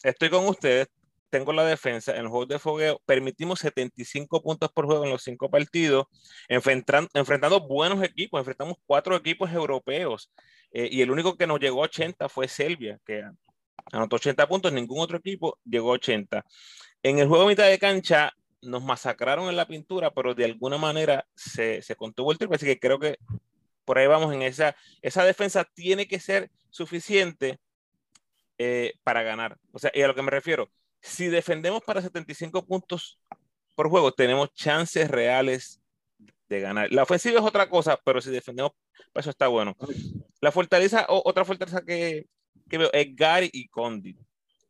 [0.00, 0.86] Estoy con ustedes.
[1.34, 3.02] Tengo la defensa en los juegos de fogueo.
[3.04, 6.06] Permitimos 75 puntos por juego en los cinco partidos,
[6.46, 8.38] enfrentando, enfrentando buenos equipos.
[8.38, 10.30] Enfrentamos cuatro equipos europeos
[10.70, 13.24] eh, y el único que nos llegó a 80 fue Serbia, que
[13.90, 14.72] anotó 80 puntos.
[14.72, 16.44] Ningún otro equipo llegó a 80.
[17.02, 20.78] En el juego de mitad de cancha nos masacraron en la pintura, pero de alguna
[20.78, 22.54] manera se, se contuvo el triple.
[22.54, 23.16] Así que creo que
[23.84, 24.76] por ahí vamos en esa.
[25.02, 27.58] Esa defensa tiene que ser suficiente
[28.56, 29.58] eh, para ganar.
[29.72, 30.70] O sea, y a lo que me refiero,
[31.04, 33.20] si defendemos para 75 puntos
[33.74, 35.82] por juego, tenemos chances reales
[36.48, 36.90] de ganar.
[36.92, 38.72] La ofensiva es otra cosa, pero si defendemos,
[39.14, 39.76] eso está bueno.
[40.40, 42.26] La fortaleza, otra fortaleza que,
[42.70, 44.18] que veo es Gary y Condit.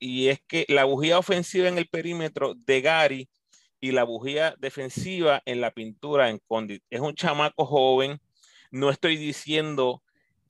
[0.00, 3.28] Y es que la bujía ofensiva en el perímetro de Gary
[3.80, 6.82] y la bujía defensiva en la pintura en Condit.
[6.90, 8.20] Es un chamaco joven.
[8.72, 10.02] No estoy diciendo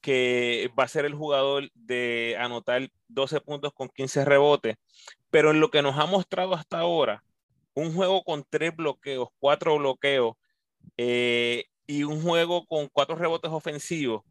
[0.04, 4.76] que va a ser el jugador de anotar 12 puntos con 15 rebotes,
[5.30, 7.24] pero en lo que nos ha mostrado hasta ahora,
[7.72, 10.34] un juego con tres bloqueos, cuatro bloqueos
[10.98, 14.22] eh, y un juego con cuatro rebotes ofensivos.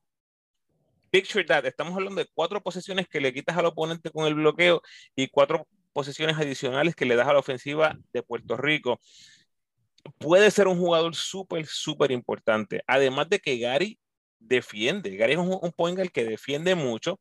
[1.09, 4.79] Picture that, estamos hablando de cuatro posesiones que le quitas al oponente con el bloqueo
[5.15, 8.99] y cuatro posesiones adicionales que le das a la ofensiva de Puerto Rico.
[10.19, 12.83] Puede ser un jugador súper, súper importante.
[12.86, 13.97] Además de que Gary
[14.43, 15.15] defiende.
[15.15, 17.19] Gary es un, un point que defiende mucho,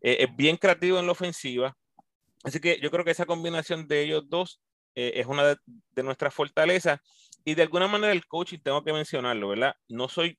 [0.00, 1.76] eh, es bien creativo en la ofensiva.
[2.44, 4.60] Así que yo creo que esa combinación de ellos dos
[4.94, 7.00] eh, es una de, nuestras fortalezas.
[7.44, 9.74] Y de alguna manera el coaching, tengo que mencionarlo, ¿verdad?
[9.88, 10.38] No soy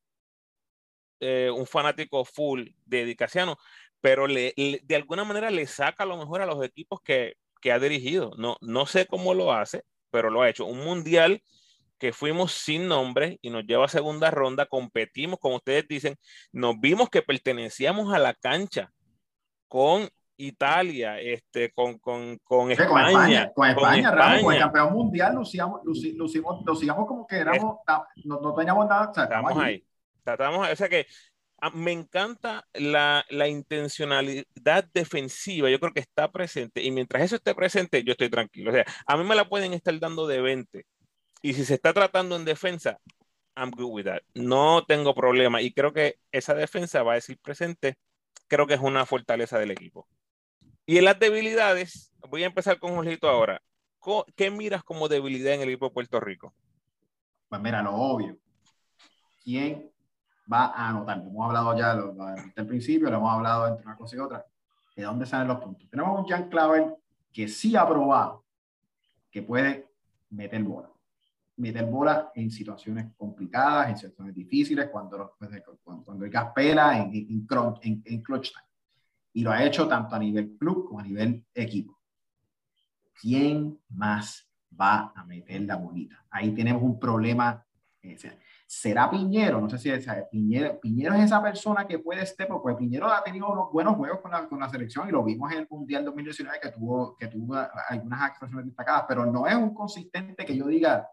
[1.19, 3.58] eh, un fanático full de Dicasiano,
[4.02, 7.80] pero le, de alguna manera le saca lo mejor a los equipos que, que ha
[7.80, 8.32] dirigido.
[8.38, 10.65] No, no sé cómo lo hace, pero lo ha hecho.
[10.65, 11.41] Un mundial
[12.04, 16.18] que fuimos sin nombre y nos lleva a segunda ronda, competimos, como ustedes dicen,
[16.52, 18.92] nos vimos que pertenecíamos a la cancha
[19.70, 23.52] con Italia, este, con, con, con, España, con España.
[23.54, 27.78] Con España, con el campeón mundial, lucíamos, lucimos, lucíamos como que éramos,
[28.26, 29.10] no, no, teníamos nada.
[29.10, 29.88] O sea, estamos ahí.
[30.18, 31.08] Estamos, o sea que
[31.62, 37.38] ah, me encanta la, la, intencionalidad defensiva, yo creo que está presente y mientras eso
[37.38, 38.72] esté presente, yo estoy tranquilo.
[38.72, 40.86] O sea, a mí me la pueden estar dando de 20
[41.43, 42.99] y si se está tratando en defensa,
[43.56, 44.21] I'm good with that.
[44.34, 45.62] No tengo problema.
[45.62, 47.97] Y creo que esa defensa va a decir presente.
[48.47, 50.08] Creo que es una fortaleza del equipo.
[50.86, 53.62] Y en las debilidades, voy a empezar con Jorgito ahora.
[54.38, 56.53] ¿Qué miras como debilidad en el equipo de Puerto Rico?
[57.49, 58.38] Pues mira, lo obvio.
[59.43, 59.91] ¿Quién
[60.51, 61.17] va a anotar?
[61.17, 64.45] Hemos hablado ya desde el principio, lo hemos hablado entre una cosa y otra.
[64.95, 65.89] ¿De dónde salen los puntos?
[65.89, 66.95] Tenemos un Jan Clavel
[67.34, 68.45] que sí ha probado
[69.29, 69.89] que puede
[70.29, 70.92] meter bola
[71.58, 75.50] meter bola en situaciones complicadas, en situaciones difíciles, cuando, pues,
[75.84, 78.66] cuando, cuando el gas pela en, en, en, clutch time.
[79.34, 82.00] Y lo ha hecho tanto a nivel club como a nivel equipo.
[83.20, 86.26] ¿Quién más va a meter la bolita?
[86.30, 87.63] Ahí tenemos un problema.
[88.02, 88.18] Eh,
[88.66, 89.62] ¿Será Piñero?
[89.62, 93.24] No sé si es, Piñero, Piñero es esa persona que puede estar, porque Piñero ha
[93.24, 96.04] tenido unos buenos juegos con la, con la selección y lo vimos en el Mundial
[96.04, 97.56] 2019 que tuvo, que tuvo
[97.88, 101.08] algunas actuaciones destacadas, pero no es un consistente que yo diga,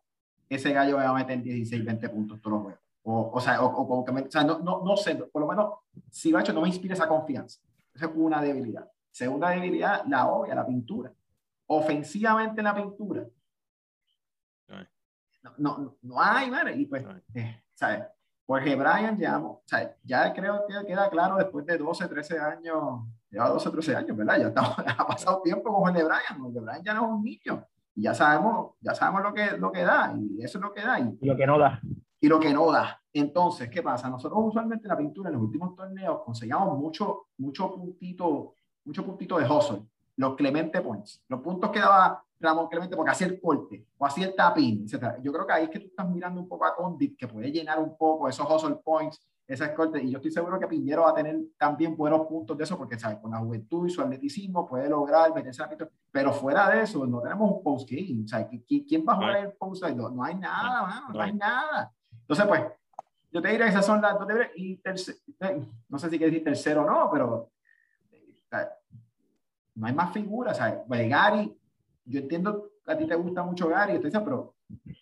[0.50, 2.80] ese gallo va a meter 16, 20 puntos todos los juegos.
[3.02, 5.74] O, o sea, o, o, o sea no, no, no, sé, por lo menos,
[6.10, 7.60] si hecho no me inspira esa confianza.
[7.94, 8.90] Esa es una debilidad.
[9.10, 11.12] Segunda debilidad, la obvia, la pintura.
[11.66, 13.24] Ofensivamente la pintura.
[15.56, 16.76] No, no, no hay, ¿vale?
[16.76, 17.02] Y pues,
[17.34, 18.02] eh, ¿sabes?
[18.44, 23.48] Jorge Bryan ya, sea, ya creo que queda claro después de 12, 13 años, lleva
[23.48, 24.38] 12, 13 años, ¿verdad?
[24.38, 24.52] Ya
[24.98, 26.40] ha pasado tiempo con Jorge Bryan.
[26.40, 27.66] Jorge Bryan ya no es un niño
[28.00, 30.80] y ya sabemos, ya sabemos lo que, lo que da, y eso es lo que
[30.80, 30.98] da.
[30.98, 31.78] Y, lo que no da.
[32.18, 32.98] Y lo que no da.
[33.12, 34.08] Entonces, ¿qué pasa?
[34.08, 38.54] Nosotros usualmente en la pintura, en los últimos torneos, conseguíamos mucho, mucho puntito,
[38.86, 39.82] mucho puntito de hustle,
[40.16, 44.28] los Clemente Points, los puntos que daba Ramón Clemente porque hacía el corte o hacía
[44.28, 45.16] el tapping, etc.
[45.22, 47.52] Yo creo que ahí es que tú estás mirando un poco a Condit, que puede
[47.52, 50.00] llenar un poco esos hustle points esa corte.
[50.02, 52.98] Y yo estoy seguro que Piñero va a tener también buenos puntos de eso, porque
[52.98, 53.18] ¿sabes?
[53.18, 55.70] con la juventud y su atleticismo puede lograr meterse a
[56.10, 58.24] Pero fuera de eso, no tenemos un post-game.
[58.86, 59.96] ¿Quién va a jugar el post-game?
[59.96, 61.92] No, hay nada, no, hay nada.
[62.20, 62.62] Entonces, pues,
[63.32, 66.44] yo te diré que esas son las dos Y eh, no sé si quieres decir
[66.44, 67.50] tercero o no, pero
[69.74, 70.56] no hay más figuras.
[70.56, 70.80] ¿sabes?
[70.86, 71.58] Pues Gary,
[72.04, 74.54] yo entiendo que a ti te gusta mucho Gary, pero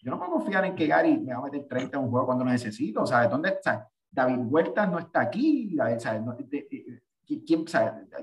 [0.03, 2.25] yo no puedo confiar en que Gary me va a meter 30 en un juego
[2.25, 3.05] cuando lo necesito.
[3.05, 3.29] ¿sabes?
[3.29, 3.91] ¿Dónde está?
[4.11, 6.23] David Huerta no está aquí, ¿sabes?
[6.23, 6.37] No,
[7.27, 7.65] ¿quién,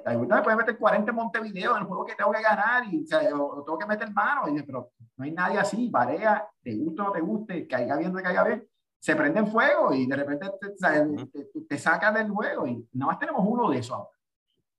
[0.04, 2.84] David Huerta me puede meter 40 en Montevideo en el juego que tengo que ganar
[2.92, 7.02] y o, tengo que meter mano, y, pero no hay nadie así, Varea, te guste
[7.02, 8.68] o no te guste, caiga bien o no caiga bien,
[9.00, 13.20] se prende en fuego y de repente te, te, saca del juego y nada más
[13.20, 14.10] tenemos uno de esos ahora.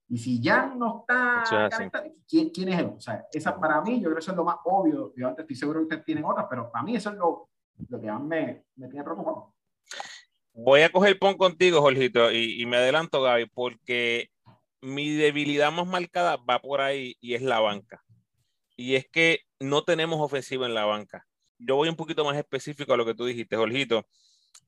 [0.09, 1.69] Y si ya no está
[2.29, 2.93] ¿quién, ¿quién, es él?
[2.97, 5.13] O sea, esa para mí, yo creo que eso es lo más obvio.
[5.17, 7.49] Yo antes estoy seguro que ustedes tienen otras, pero para mí eso es lo,
[7.89, 9.55] lo que más me, me tiene preocupado.
[10.59, 14.31] Voy a coger pon contigo, Jorgito, y, me adelanto, Gaby, porque
[14.81, 18.03] mi debilidad más marcada va por ahí y es la banca.
[18.75, 21.27] Y es que no tenemos ofensiva en la banca.
[21.59, 24.07] Yo voy un poquito más específico a lo que tú dijiste, Jorgito.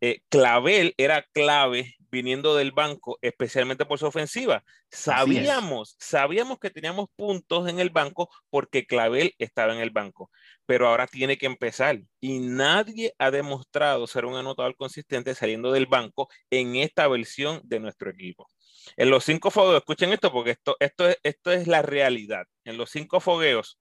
[0.03, 4.65] Eh, Clavel era clave viniendo del banco, especialmente por su ofensiva.
[4.91, 10.31] Sabíamos, sabíamos que teníamos puntos en el banco porque Clavel estaba en el banco,
[10.67, 15.87] pero ahora tiene que empezar y nadie ha demostrado ser un anotador consistente saliendo del
[15.87, 18.49] banco en esta versión de nuestro equipo.
[18.97, 22.47] En los cinco fogueos, escuchen esto porque esto, esto, es, esto es la realidad.
[22.65, 23.79] En los cinco fogueos,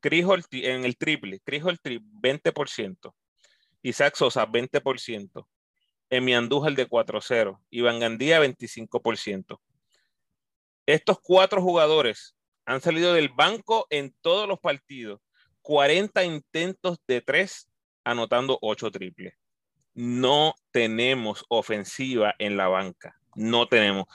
[0.00, 3.14] Chris en el triple, Chris Holtry 20%,
[3.82, 5.46] Isaac Sosa 20%,
[6.10, 9.60] Emi Andújar de 4-0, Iván Gandía 25%.
[10.86, 15.20] Estos cuatro jugadores han salido del banco en todos los partidos,
[15.62, 17.68] 40 intentos de tres,
[18.04, 19.34] anotando 8 triples.
[19.94, 24.06] No tenemos ofensiva en la banca, no tenemos.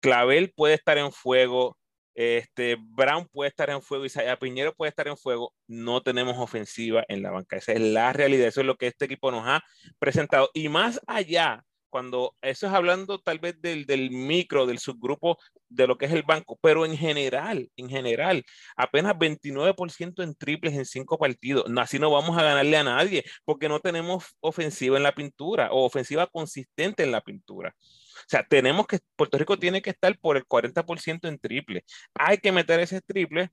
[0.00, 1.76] Clavel puede estar en fuego,
[2.14, 5.52] este, Brown puede estar en fuego, Isaiah Piñero puede estar en fuego.
[5.66, 7.56] No tenemos ofensiva en la banca.
[7.56, 8.48] Esa es la realidad.
[8.48, 9.62] Eso es lo que este equipo nos ha
[9.98, 10.50] presentado.
[10.54, 15.86] Y más allá, cuando eso es hablando tal vez del, del micro, del subgrupo de
[15.86, 18.44] lo que es el banco, pero en general, en general,
[18.76, 21.64] apenas 29% en triples en cinco partidos.
[21.78, 25.84] Así no vamos a ganarle a nadie porque no tenemos ofensiva en la pintura o
[25.84, 27.74] ofensiva consistente en la pintura.
[28.20, 31.84] O sea, tenemos que, Puerto Rico tiene que estar por el 40% en triple.
[32.14, 33.50] Hay que meter ese triple,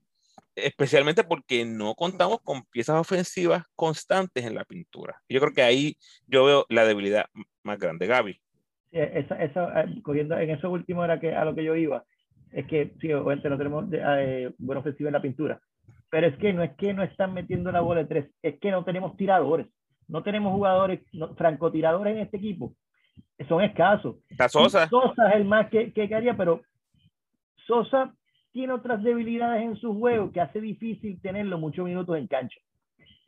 [0.54, 5.20] especialmente porque no contamos con piezas ofensivas constantes en la pintura.
[5.28, 5.96] Yo creo que ahí
[6.26, 7.26] yo veo la debilidad
[7.62, 8.06] más grande.
[8.06, 8.34] Gaby.
[8.92, 12.04] Sí, eso, eh, cogiendo en eso último era que a lo que yo iba,
[12.50, 15.60] es que sí, obviamente no tenemos eh, buena ofensiva en la pintura,
[16.10, 18.70] pero es que no es que no están metiendo la bola de tres, es que
[18.70, 19.66] no tenemos tiradores,
[20.08, 21.00] no tenemos jugadores
[21.38, 22.74] francotiradores en este equipo
[23.48, 24.16] son escasos.
[24.48, 24.88] Sosa.
[24.88, 26.62] Sosa es el más que, que haría, pero
[27.66, 28.14] Sosa
[28.52, 32.60] tiene otras debilidades en su juego que hace difícil tenerlo muchos minutos en cancha.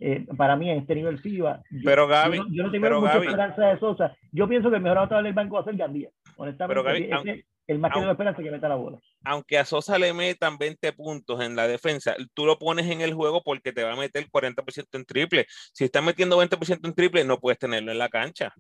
[0.01, 1.62] Eh, para mí en este nivel FIBA.
[1.85, 4.16] Pero Gaby, yo, no, tengo mucha esperanza de Sosa.
[4.33, 6.11] Yo pienso que el mejor anotador del banco va a ser Gandía.
[6.37, 8.99] Honestamente, pero Gaby, el más que tengo esperanza que meta la bola.
[9.25, 13.14] Aunque a Sosa le metan 20 puntos en la defensa, tú lo pones en el
[13.14, 15.47] juego porque te va a meter 40% en triple.
[15.73, 18.53] Si estás metiendo 20% en triple, no puedes tenerlo en la cancha.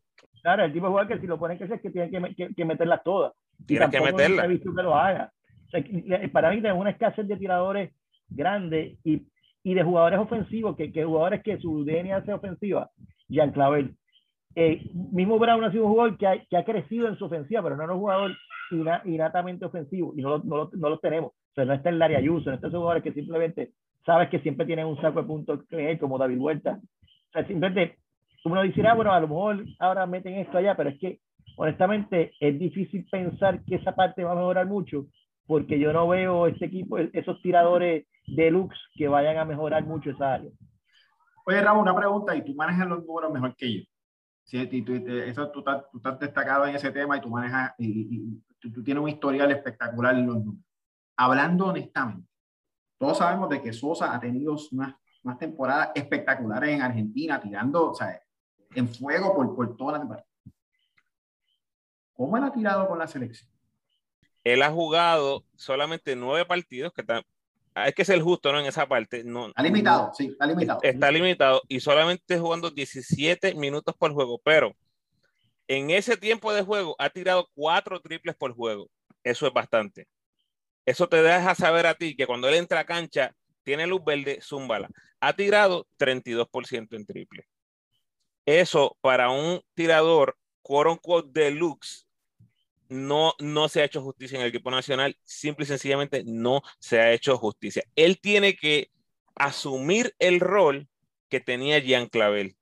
[0.44, 2.64] Claro, el tipo de jugador que si lo ponen que es que tiene que, que,
[2.66, 3.32] meterlas todas.
[3.66, 4.44] Tienes que meterlas.
[4.44, 5.32] he visto que lo haga.
[6.34, 7.94] para mí tenemos una escasez de tiradores
[8.28, 9.22] grande y,
[9.62, 12.90] y, de jugadores ofensivos, que, que jugadores que su DNA sea ofensiva.
[13.26, 13.96] Jean Clavel.
[14.54, 17.62] Eh, mismo Brown ha sido un jugador que ha, que ha, crecido en su ofensiva,
[17.62, 18.32] pero no es un jugador
[19.06, 21.30] innatamente ofensivo y no, no, no, lo tenemos.
[21.30, 23.70] O sea, no está el área Ayuso, no está esos jugadores que simplemente
[24.04, 25.60] sabes que siempre tienen un saco de puntos
[25.98, 26.80] como David Huerta.
[26.82, 27.96] O sea, simplemente
[28.44, 31.20] uno dice, ah, bueno, a lo mejor ahora meten esto allá, pero es que
[31.56, 35.06] honestamente es difícil pensar que esa parte va a mejorar mucho,
[35.46, 40.34] porque yo no veo este equipo, esos tiradores deluxe que vayan a mejorar mucho esa
[40.34, 40.50] área.
[41.46, 43.82] Oye, Ramón, una pregunta, y tú manejas los números mejor que yo.
[44.44, 48.42] Sí, tú, eso, tú, estás, tú, estás, destacado en ese tema y tú manejas, y,
[48.60, 50.64] tú, tienes un historial espectacular en los números.
[51.16, 52.28] Hablando honestamente,
[52.98, 57.94] todos sabemos de que Sosa ha tenido unas, unas temporadas espectaculares en Argentina, tirando, o
[57.94, 58.20] sea,
[58.74, 60.26] en fuego por, por toda la temporada.
[62.14, 63.50] ¿Cómo él ha tirado con la selección?
[64.44, 67.02] Él ha jugado solamente nueve partidos, que
[67.74, 68.60] hay que ser justo ¿no?
[68.60, 69.24] en esa parte.
[69.24, 70.80] No, está limitado, sí, está limitado.
[70.82, 74.76] Está limitado y solamente jugando 17 minutos por juego, pero
[75.66, 78.88] en ese tiempo de juego ha tirado cuatro triples por juego.
[79.24, 80.06] Eso es bastante.
[80.86, 84.40] Eso te deja saber a ti que cuando él entra a cancha, tiene luz verde,
[84.42, 84.90] zúmbala.
[85.20, 87.46] Ha tirado 32% en triple.
[88.46, 92.06] Eso para un tirador, quote unquote, deluxe,
[92.88, 95.16] no, no se ha hecho justicia en el equipo nacional.
[95.24, 97.82] Simple y sencillamente no se ha hecho justicia.
[97.96, 98.90] Él tiene que
[99.34, 100.88] asumir el rol
[101.28, 102.56] que tenía Jean Clavel.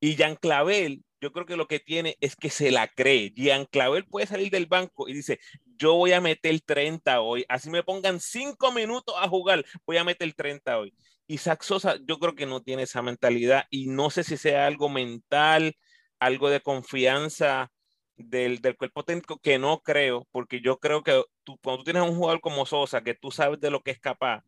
[0.00, 3.32] Y Jean Clavel, yo creo que lo que tiene es que se la cree.
[3.34, 5.38] Jean Clavel puede salir del banco y dice,
[5.76, 7.44] yo voy a meter 30 hoy.
[7.48, 10.94] Así me pongan 5 minutos a jugar, voy a meter 30 hoy.
[11.30, 14.88] Isaac Sosa yo creo que no tiene esa mentalidad y no sé si sea algo
[14.88, 15.76] mental,
[16.18, 17.70] algo de confianza
[18.16, 22.02] del, del, cuerpo técnico que no creo, porque yo creo que tú, cuando tú tienes
[22.02, 24.42] un jugador como Sosa, que tú sabes de lo que es capaz,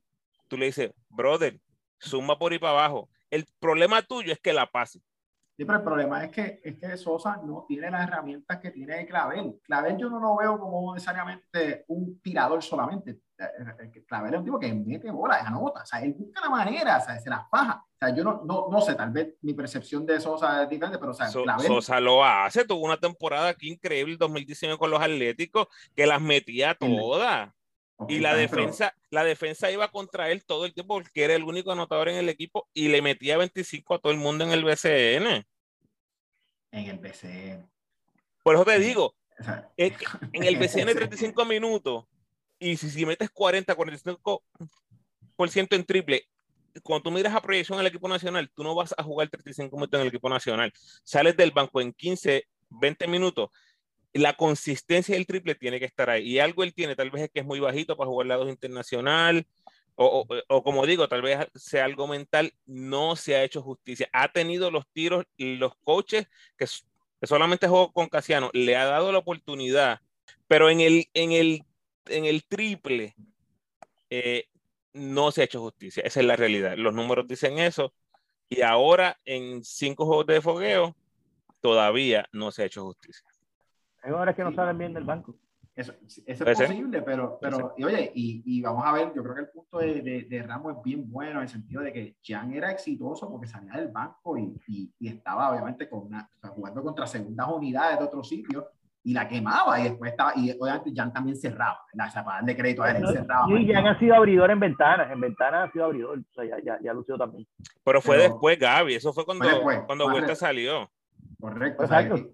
[0.49, 1.61] tú le dices, brother,
[2.01, 3.09] suma por ahí para abajo.
[3.31, 5.01] El problema tuyo es que la pase.
[5.57, 9.61] Pero el problema es que, es que Sosa no tiene las herramientas que tiene Clavel.
[9.63, 13.21] Clavel yo no lo veo como necesariamente un tirador solamente.
[14.07, 17.01] Clavel es un tipo que mete bola, anota, o sea, él busca la manera, o
[17.01, 17.85] sea, se las faja.
[17.85, 20.99] O sea, yo no, no, no sé, tal vez mi percepción de Sosa es diferente,
[20.99, 21.67] pero o sea, Clavel...
[21.67, 26.75] Sosa lo hace, tuvo una temporada aquí increíble, 2019 con los Atléticos, que las metía
[26.75, 27.51] todas.
[28.09, 31.73] Y la defensa, la defensa iba contra él todo el tiempo porque era el único
[31.73, 35.45] anotador en el equipo y le metía 25 a todo el mundo en el BCN.
[36.73, 37.71] En el BCN.
[38.43, 39.15] Por eso te digo,
[39.77, 42.05] en el BCN 35 minutos
[42.59, 46.27] y si, si metes 40, 45% en triple,
[46.83, 49.99] cuando tú miras a proyección al equipo nacional, tú no vas a jugar 35 minutos
[49.99, 50.73] en el equipo nacional.
[51.05, 53.51] Sales del banco en 15, 20 minutos.
[54.13, 56.29] La consistencia del triple tiene que estar ahí.
[56.29, 59.47] Y algo él tiene, tal vez es que es muy bajito para jugar lado internacional,
[59.95, 64.09] o, o, como digo, tal vez sea algo mental, no se ha hecho justicia.
[64.13, 66.67] Ha tenido los tiros y los coaches que,
[67.23, 70.01] solamente jugó con Casiano, le ha dado la oportunidad,
[70.49, 71.65] pero en el, en el
[72.07, 73.15] en el triple
[74.11, 74.47] eh,
[74.93, 76.03] no se ha hecho justicia.
[76.05, 76.77] Esa es la realidad.
[76.77, 77.95] Los números dicen eso.
[78.49, 80.97] Y ahora en cinco juegos de fogueo
[81.61, 83.25] todavía no se ha hecho justicia.
[84.03, 85.37] Hay horas que no salen bien del banco.
[85.75, 85.95] Eso,
[86.27, 89.49] es posible, pero, pero y oye, y, y, vamos a ver, yo creo que el
[89.49, 93.31] punto de, de, Ramos es bien bueno en el sentido de que Jan era exitoso
[93.31, 97.99] porque salía del banco y, y, y estaba obviamente con una, jugando contra segundas unidades
[97.99, 98.69] de otro sitio
[99.03, 102.55] y la quemaba y después estaba, y obviamente Jan también cerraba, la O para darle
[102.55, 103.59] crédito a él, cerraba.
[103.59, 106.63] Y Jan ha sido abridor en ventanas, en ventanas ha sido abridor, o sea, ya,
[106.63, 107.49] ya, ya lució también.
[107.83, 109.47] Pero fue después, Gaby, eso fue cuando,
[109.87, 110.91] cuando Huerta salió.
[111.41, 112.31] Correcto, Exacto.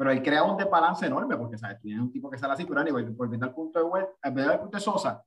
[0.00, 1.78] Pero él crea un desbalance enorme, porque, ¿sabes?
[1.78, 4.78] Tienes un tipo que sale así, pero anyway, volviendo al punto de Huerta, al punto
[4.78, 5.22] de Sosa,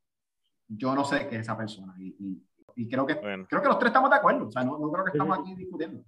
[0.67, 2.43] yo no sé qué es esa persona, y, y,
[2.77, 5.05] y creo, que, creo que los tres estamos de acuerdo, o sea, no, no creo
[5.05, 6.03] que estamos aquí discutiendo.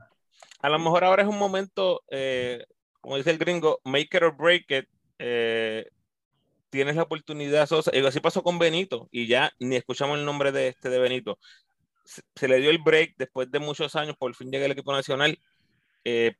[0.62, 2.01] A lo mejor ahora es un momento...
[2.10, 2.65] Eh,
[3.01, 4.86] como dice el gringo, make it or break it,
[5.19, 5.88] eh,
[6.71, 10.51] tienes la oportunidad, Sosa, y así pasó con Benito, y ya ni escuchamos el nombre
[10.51, 11.38] de este de Benito.
[12.04, 15.38] Se, le dio el break después de muchos años, por fin llega el equipo nacional,
[16.04, 16.34] eh,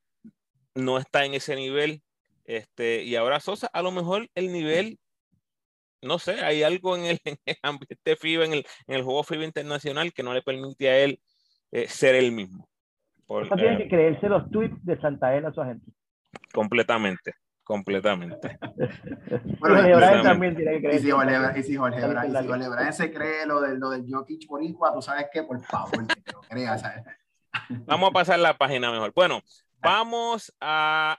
[0.74, 2.02] no está en ese nivel,
[2.46, 5.00] este, y ahora Sosa, a lo mejor el nivel,
[6.02, 7.20] no sé, hay algo en el,
[7.64, 11.20] ambiente FIBA, en el, en el juego FIBA internacional que no le permite a él
[11.72, 12.70] eh, ser el mismo.
[13.26, 15.92] Por, tiene que creerse los tweets de Santa Ela a su agente.
[16.54, 18.60] Completamente, completamente.
[19.60, 20.96] bueno, Jorge también tiene que creer.
[20.96, 24.94] Y si Jorge, y si Jorge, Jorge se cree lo del, lo del Jokic Boricua,
[24.94, 26.84] tú sabes qué, por favor, que te lo creas.
[27.88, 29.12] Vamos a pasar la página mejor.
[29.16, 29.42] Bueno,
[29.82, 31.18] vamos a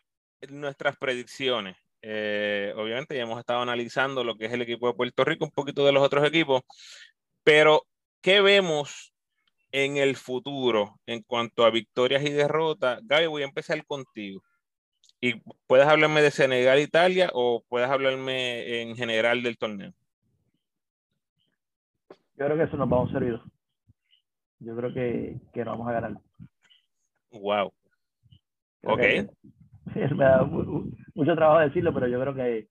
[0.48, 1.76] nuestras predicciones.
[2.02, 5.50] Eh, obviamente ya hemos estado analizando lo que es el equipo de Puerto Rico, un
[5.50, 6.62] poquito de los otros equipos,
[7.42, 7.82] pero
[8.20, 9.12] ¿qué vemos
[9.72, 13.00] en el futuro en cuanto a victorias y derrotas?
[13.04, 14.42] Gaby, voy a empezar contigo.
[15.20, 19.92] Y puedes hablarme de Senegal, Italia, o puedes hablarme en general del torneo.
[22.08, 23.40] Yo creo que eso nos vamos a servir.
[24.58, 26.20] Yo creo que, que nos vamos a ganar.
[27.30, 27.72] Wow.
[28.84, 29.00] ok.
[30.16, 32.68] me da mucho trabajo decirlo, pero yo creo que,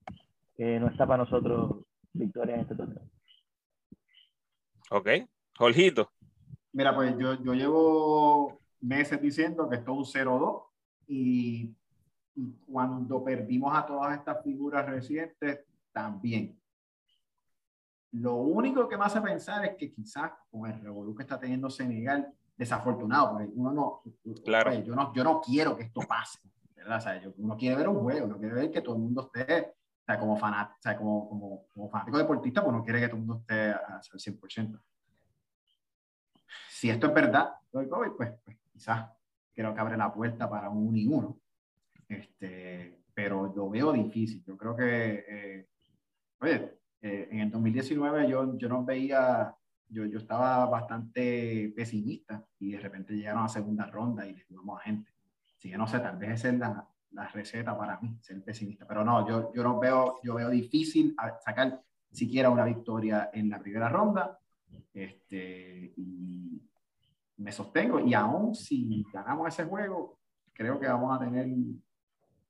[0.56, 3.02] que no está para nosotros victoria en este torneo.
[4.90, 5.08] Ok.
[5.56, 6.10] Jorgito.
[6.72, 10.62] Mira, pues yo, yo llevo meses diciendo que esto es un 0-2
[11.08, 11.74] y
[12.36, 16.60] y cuando perdimos a todas estas figuras recientes, también.
[18.12, 21.70] Lo único que me hace pensar es que quizás con el revolú que está teniendo
[21.70, 24.02] Senegal, desafortunado, porque uno no,
[24.44, 24.72] claro.
[24.82, 26.38] yo no, yo no quiero que esto pase,
[26.88, 27.32] ¿verdad?
[27.38, 30.18] Uno quiere ver un juego, uno quiere ver que todo el mundo esté, o sea,
[30.18, 34.80] como, fanat, como, fanático deportista, pues uno quiere que todo el mundo esté al 100%.
[36.68, 38.34] Si esto es verdad, pues, pues
[38.72, 39.10] quizás
[39.54, 41.40] creo que abre la puerta para un 1 y 1
[42.08, 44.44] este, pero lo veo difícil.
[44.44, 45.68] Yo creo que, eh,
[46.40, 49.54] oye, eh, en el 2019 yo, yo no veía,
[49.88, 54.80] yo, yo estaba bastante pesimista y de repente llegaron a segunda ronda y le jugamos
[54.80, 55.15] a gente.
[55.56, 58.86] Así que no sé, tal vez esa es la, la receta para mí, ser pesimista.
[58.86, 63.58] Pero no, yo, yo no veo, yo veo difícil sacar siquiera una victoria en la
[63.58, 64.38] primera ronda.
[64.92, 66.62] Este, y
[67.38, 68.00] me sostengo.
[68.00, 70.18] Y aún si ganamos ese juego,
[70.52, 71.46] creo que vamos a tener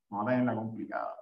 [0.08, 1.14] vamos a tenerla complicada.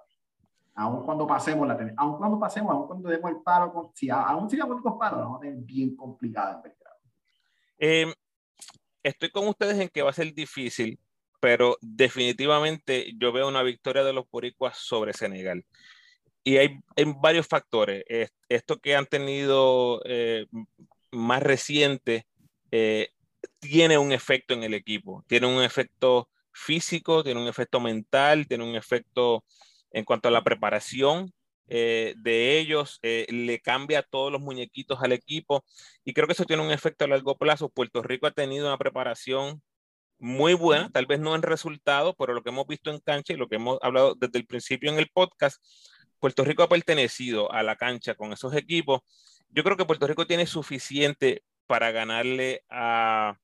[0.75, 4.83] Aún cuando pasemos, la aún cuando pasemos, aún cuando demos el palo, si aún sigamos
[4.83, 6.61] dos palos, vamos a tener bien complicada
[7.77, 8.13] eh,
[9.03, 10.97] estoy con ustedes en que va a ser difícil,
[11.45, 15.63] pero definitivamente yo veo una victoria de los boricuas sobre Senegal.
[16.43, 16.79] Y hay,
[17.21, 18.03] varios factores.
[18.49, 20.47] Esto que han tenido eh,
[21.11, 22.25] más reciente
[22.71, 23.09] eh,
[23.59, 28.63] tiene un efecto en el equipo, tiene un efecto físico, tiene un efecto mental, tiene
[28.63, 29.43] un efecto
[29.91, 31.31] en cuanto a la preparación
[31.67, 35.63] eh, de ellos, le cambia todos los muñequitos al equipo
[36.03, 37.69] y creo que eso tiene un efecto a largo plazo.
[37.69, 39.61] Puerto Rico ha tenido una preparación
[40.19, 43.37] muy buena, tal vez no en resultado, pero lo que hemos visto en cancha y
[43.37, 45.63] lo que hemos hablado desde el principio en el podcast,
[46.19, 49.01] Puerto Rico ha pertenecido a la cancha con esos equipos.
[49.49, 53.37] Yo creo que Puerto Rico tiene suficiente para ganarle a,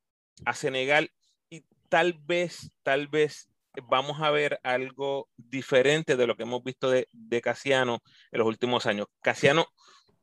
[0.46, 1.12] a Senegal
[1.50, 3.50] y tal vez, tal vez
[3.84, 8.00] vamos a ver algo diferente de lo que hemos visto de, de Casiano
[8.32, 9.08] en los últimos años.
[9.22, 9.68] Casiano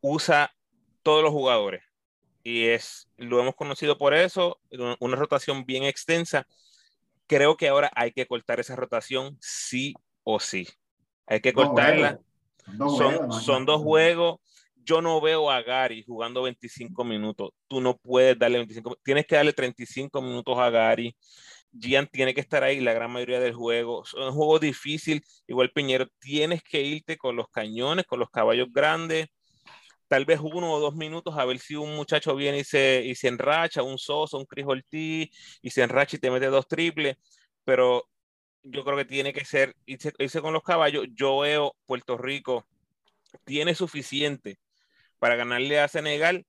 [0.01, 0.53] usa
[1.03, 1.88] todos los jugadores
[2.49, 4.59] y es, lo hemos conocido por eso,
[5.01, 6.47] una rotación bien extensa.
[7.27, 9.95] Creo que ahora hay que cortar esa rotación sí
[10.25, 10.67] o sí.
[11.27, 12.19] Hay que cortarla.
[12.79, 14.41] son, son dos juegos.
[14.77, 17.51] Yo no veo a Gary jugando 25 minutos.
[17.67, 18.97] Tú no puedes darle 25.
[19.03, 21.15] Tienes que darle 35 minutos a Gary.
[21.79, 24.05] Gian tiene que estar ahí la gran mayoría del juego.
[24.05, 25.23] Es un juego difícil.
[25.47, 29.29] Igual Piñero, tienes que irte con los cañones, con los caballos grandes
[30.09, 33.15] tal vez uno o dos minutos a ver si un muchacho viene y se, y
[33.15, 35.29] se enracha, un Soso, un Chris Ortiz,
[35.63, 37.17] y se enracha y te mete dos triples,
[37.65, 38.09] pero
[38.63, 41.07] yo creo que tiene que ser irse, con los caballos.
[41.15, 42.67] Yo veo Puerto Rico
[43.45, 44.59] tiene suficiente
[45.19, 46.47] para ganarle a Senegal.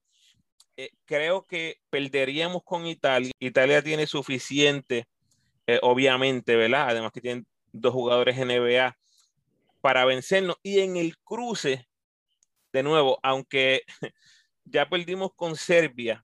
[0.77, 3.31] Eh, creo que perderíamos con Italia.
[3.39, 5.07] Italia tiene suficiente,
[5.67, 6.89] eh, obviamente, ¿verdad?
[6.89, 8.97] Además que tienen dos jugadores NBA
[9.81, 10.57] para vencernos.
[10.63, 11.88] Y en el cruce,
[12.71, 13.81] de nuevo, aunque
[14.65, 16.23] ya perdimos con Serbia,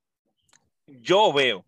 [0.88, 1.66] yo veo,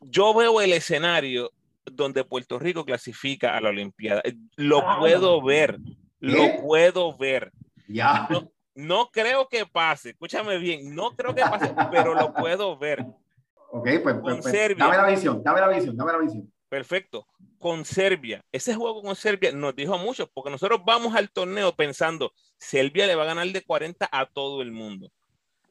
[0.00, 1.52] yo veo el escenario
[1.84, 4.22] donde Puerto Rico clasifica a la Olimpiada.
[4.56, 5.78] Lo puedo ver,
[6.20, 7.52] lo puedo ver.
[7.86, 8.28] Ya.
[8.74, 13.06] No, creo que pase, escúchame bien, no creo que pase, pero lo puedo ver.
[13.70, 16.52] Ok, pues, pues, pues dame la visión, dame la visión, dame la visión.
[16.76, 17.26] Perfecto.
[17.58, 22.34] Con Serbia, ese juego con Serbia nos dijo mucho, porque nosotros vamos al torneo pensando,
[22.58, 25.10] Serbia le va a ganar de 40 a todo el mundo.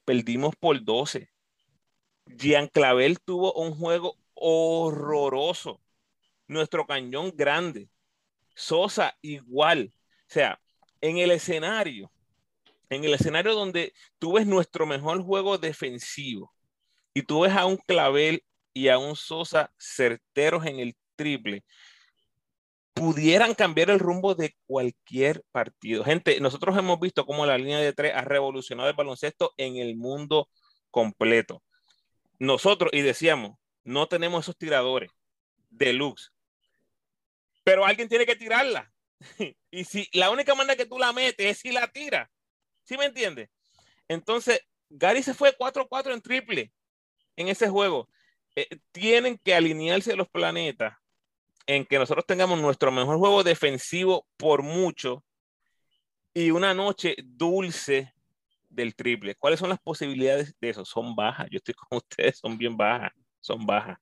[0.04, 1.30] Perdimos por 12.
[2.40, 5.80] Gian Clavel tuvo un juego horroroso.
[6.48, 7.88] Nuestro cañón grande.
[8.56, 9.94] Sosa igual.
[10.22, 10.60] O sea,
[11.02, 12.12] en el escenario,
[12.90, 16.52] en el escenario donde tú ves nuestro mejor juego defensivo
[17.14, 18.44] y tú ves a un Clavel
[18.76, 21.64] y a un Sosa certeros en el triple,
[22.94, 26.04] pudieran cambiar el rumbo de cualquier partido.
[26.04, 29.96] Gente, nosotros hemos visto cómo la línea de tres ha revolucionado el baloncesto en el
[29.96, 30.50] mundo
[30.92, 31.64] completo.
[32.38, 35.10] Nosotros, y decíamos, no tenemos esos tiradores
[35.70, 36.32] deluxe,
[37.64, 38.92] pero alguien tiene que tirarla.
[39.72, 42.30] y si la única manera que tú la metes es si la tira,
[42.84, 43.50] ¿sí me entiendes?
[44.10, 44.60] Entonces,
[44.90, 46.74] Gary se fue 4-4 en triple
[47.36, 48.10] en ese juego.
[48.56, 50.98] Eh, tienen que alinearse los planetas
[51.68, 55.24] en que nosotros tengamos nuestro mejor juego defensivo por mucho
[56.34, 58.14] y una noche dulce
[58.70, 59.36] del triple.
[59.36, 60.86] ¿Cuáles son las posibilidades de eso?
[60.86, 61.48] Son bajas.
[61.50, 63.98] Yo estoy con ustedes, son bien bajas, son bajas.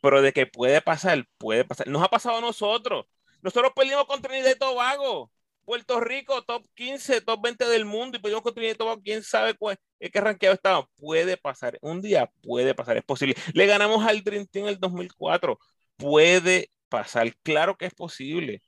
[0.00, 1.88] Pero de que puede pasar, puede pasar.
[1.88, 3.06] Nos ha pasado a nosotros.
[3.42, 5.30] Nosotros perdimos contra Trinidad y Tobago.
[5.70, 9.00] Puerto Rico, top 15, top 20 del mundo y Trinidad y Tobago.
[9.00, 10.84] ¿Quién sabe cuál, qué ranqueado estaba?
[10.96, 11.78] Puede pasar.
[11.80, 13.36] Un día puede pasar, es posible.
[13.54, 15.56] Le ganamos al Dream Team en el 2004.
[15.96, 17.32] Puede pasar.
[17.44, 18.60] Claro que es posible.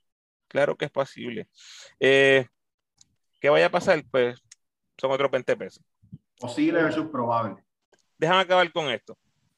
[0.47, 1.49] Claro que es posible.
[1.99, 2.47] Eh,
[3.41, 4.01] ¿Qué vaya a pasar?
[4.09, 4.41] Pues
[4.97, 5.83] son otros 20 pesos.
[6.39, 7.61] Posible versus probable.
[8.17, 9.17] Déjame acabar con esto.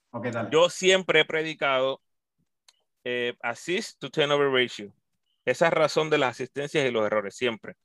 [0.09, 0.49] Okay, dale.
[0.51, 2.01] Yo siempre he predicado
[3.03, 4.91] eh, assist to turnover ratio.
[5.45, 7.75] Esa es razón de las asistencias y los errores, siempre.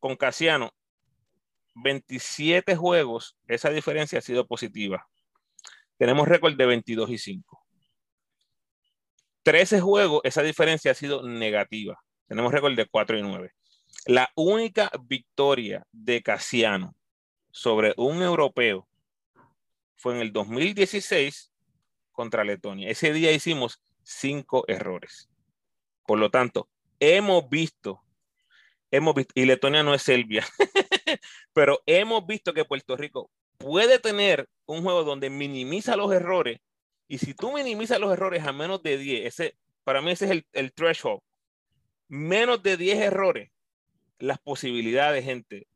[0.00, 0.72] Con Casiano,
[1.74, 5.06] 27 juegos, esa diferencia ha sido positiva.
[5.98, 7.62] Tenemos récord de 22 y 5.
[9.42, 12.00] 13 juegos, esa diferencia ha sido negativa.
[12.26, 13.52] Tenemos récord de 4 y 9.
[14.06, 16.94] La única victoria de Casiano
[17.50, 18.88] sobre un europeo
[19.96, 21.52] fue en el 2016
[22.12, 22.88] contra Letonia.
[22.90, 25.30] Ese día hicimos cinco errores.
[26.06, 26.68] Por lo tanto,
[27.04, 28.02] hemos visto,
[28.90, 30.46] hemos visto, y Letonia no es Serbia,
[31.52, 36.60] pero hemos visto que Puerto Rico puede tener un juego donde minimiza los errores
[37.08, 40.30] y si tú minimizas los errores a menos de 10, ese, para mí ese es
[40.30, 41.20] el, el threshold.
[42.08, 43.50] Menos de 10 errores,
[44.18, 45.66] las posibilidades, gente,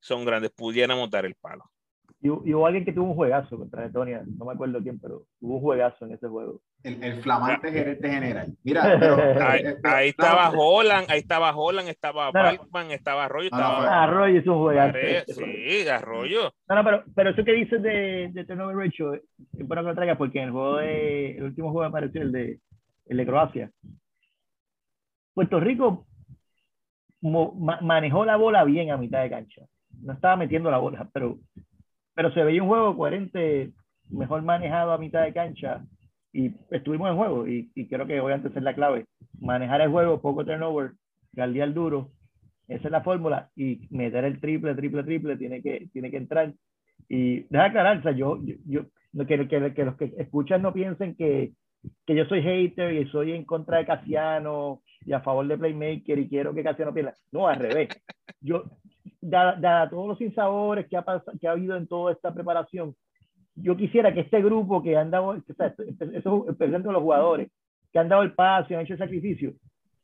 [0.00, 0.50] son grandes.
[0.50, 1.70] Pudiéramos dar el palo.
[2.22, 5.54] Y, hubo alguien que tuvo un juegazo contra Letonia, no me acuerdo quién, pero tuvo
[5.54, 6.60] un juegazo en ese juego.
[6.82, 8.54] El, el flamante gerente general.
[8.62, 13.46] Mira, pero, ahí, eh, ahí, estaba Holland, ahí estaba Holland, estaba no, estaba Arroyo.
[13.46, 14.02] Estaba...
[14.02, 14.98] Arroyo es un juegazo.
[15.28, 16.52] Sí, Arroyo.
[16.68, 19.22] No, no, pero, pero eso que dices de, de turnover ratio, es
[19.66, 22.32] bueno que lo traiga porque en el juego de, el último juego me pareció el
[22.32, 22.60] de,
[23.06, 23.70] el de Croacia.
[25.32, 26.06] Puerto Rico
[27.22, 29.62] manejó la bola bien a mitad de cancha.
[30.02, 31.38] No estaba metiendo la bola, pero,
[32.20, 33.70] pero se veía un juego coherente,
[34.10, 35.82] mejor manejado a mitad de cancha
[36.34, 39.06] y estuvimos en juego y, creo que obviamente esa es la clave.
[39.40, 40.90] Manejar el juego, poco turnover,
[41.38, 42.10] al duro,
[42.68, 46.52] esa es la fórmula y meter el triple, triple, triple, tiene que, tiene que entrar.
[47.08, 50.74] Y deja aclarar, o sea, yo, yo, yo que, que, que los que escuchan no
[50.74, 51.52] piensen que,
[52.04, 56.18] que yo soy hater y soy en contra de Casiano y a favor de Playmaker
[56.18, 57.14] y quiero que Casiano pierda.
[57.32, 57.88] No, al revés.
[58.42, 58.64] Yo,
[59.20, 61.04] dada, todos los sinsabores que ha,
[61.40, 62.94] que ha habido en toda esta preparación,
[63.54, 65.74] yo quisiera que este grupo que han dado, o sea,
[66.12, 67.50] eso, presento los jugadores,
[67.92, 69.52] que han dado el paso y han hecho el sacrificio,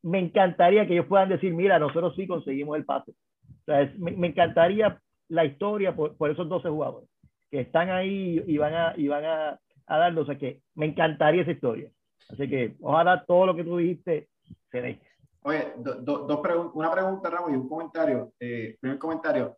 [0.03, 3.13] me encantaría que ellos puedan decir, mira, nosotros sí conseguimos el pase.
[3.13, 7.09] O sea, me, encantaría la historia por, por, esos 12 jugadores
[7.51, 10.23] que están ahí y van a, y van a, a darlo.
[10.23, 11.91] O sea, que me encantaría esa historia.
[12.29, 14.29] Así que ojalá todo lo que tú dijiste
[14.71, 15.01] se dé.
[15.47, 18.33] Oye, dos preguntas, una pregunta, Ramón, y un comentario.
[18.41, 19.57] Eh, primer comentario.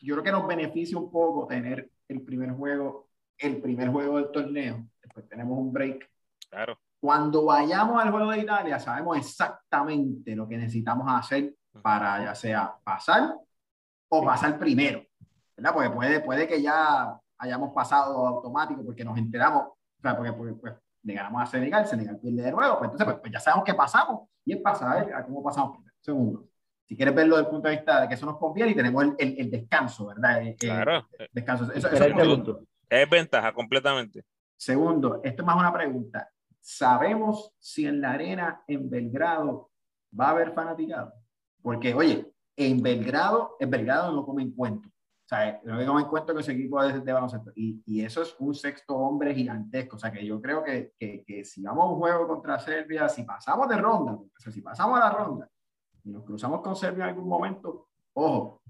[0.00, 3.08] Yo creo que nos beneficia un poco tener el primer juego,
[3.38, 4.84] el primer juego del torneo.
[5.00, 6.10] Después tenemos un break.
[6.50, 6.76] Claro.
[6.98, 12.74] Cuando vayamos al juego de Italia, sabemos exactamente lo que necesitamos hacer para ya sea
[12.82, 13.36] pasar
[14.08, 15.04] o pasar primero.
[15.56, 15.72] ¿verdad?
[15.72, 20.74] Porque puede, puede que ya hayamos pasado automático porque nos enteramos, o sea, porque, pues,
[21.02, 23.74] le ganamos a Senegal, Senegal pierde de nuevo, pues entonces pues, pues, ya sabemos que
[23.74, 25.94] pasamos y es pasar a cómo pasamos primero.
[26.00, 26.48] Segundo,
[26.86, 29.04] si quieres verlo desde el punto de vista de que eso nos conviene y tenemos
[29.18, 30.42] el, el, descanso, ¿verdad?
[30.42, 31.08] Eh, eh, claro.
[31.32, 31.72] descanso.
[31.72, 32.04] Eso, eso
[32.92, 34.24] es ventaja completamente.
[34.56, 36.28] Segundo, esto es más una pregunta.
[36.60, 39.70] ¿Sabemos si en la arena en Belgrado
[40.18, 41.14] va a haber fanaticado?
[41.62, 44.88] Porque, oye, en Belgrado, en Belgrado no comen cuento.
[45.36, 47.52] Sea, no tengamos en cuenta que ese equipo es de baloncesto.
[47.54, 49.96] Y, y, eso es un sexto hombre gigantesco.
[49.96, 53.08] O sea, que yo creo que, que, que, si vamos a un juego contra Serbia,
[53.08, 55.48] si pasamos de ronda, o sea, si pasamos a la ronda
[56.04, 58.60] y nos cruzamos con Serbia en algún momento, ojo,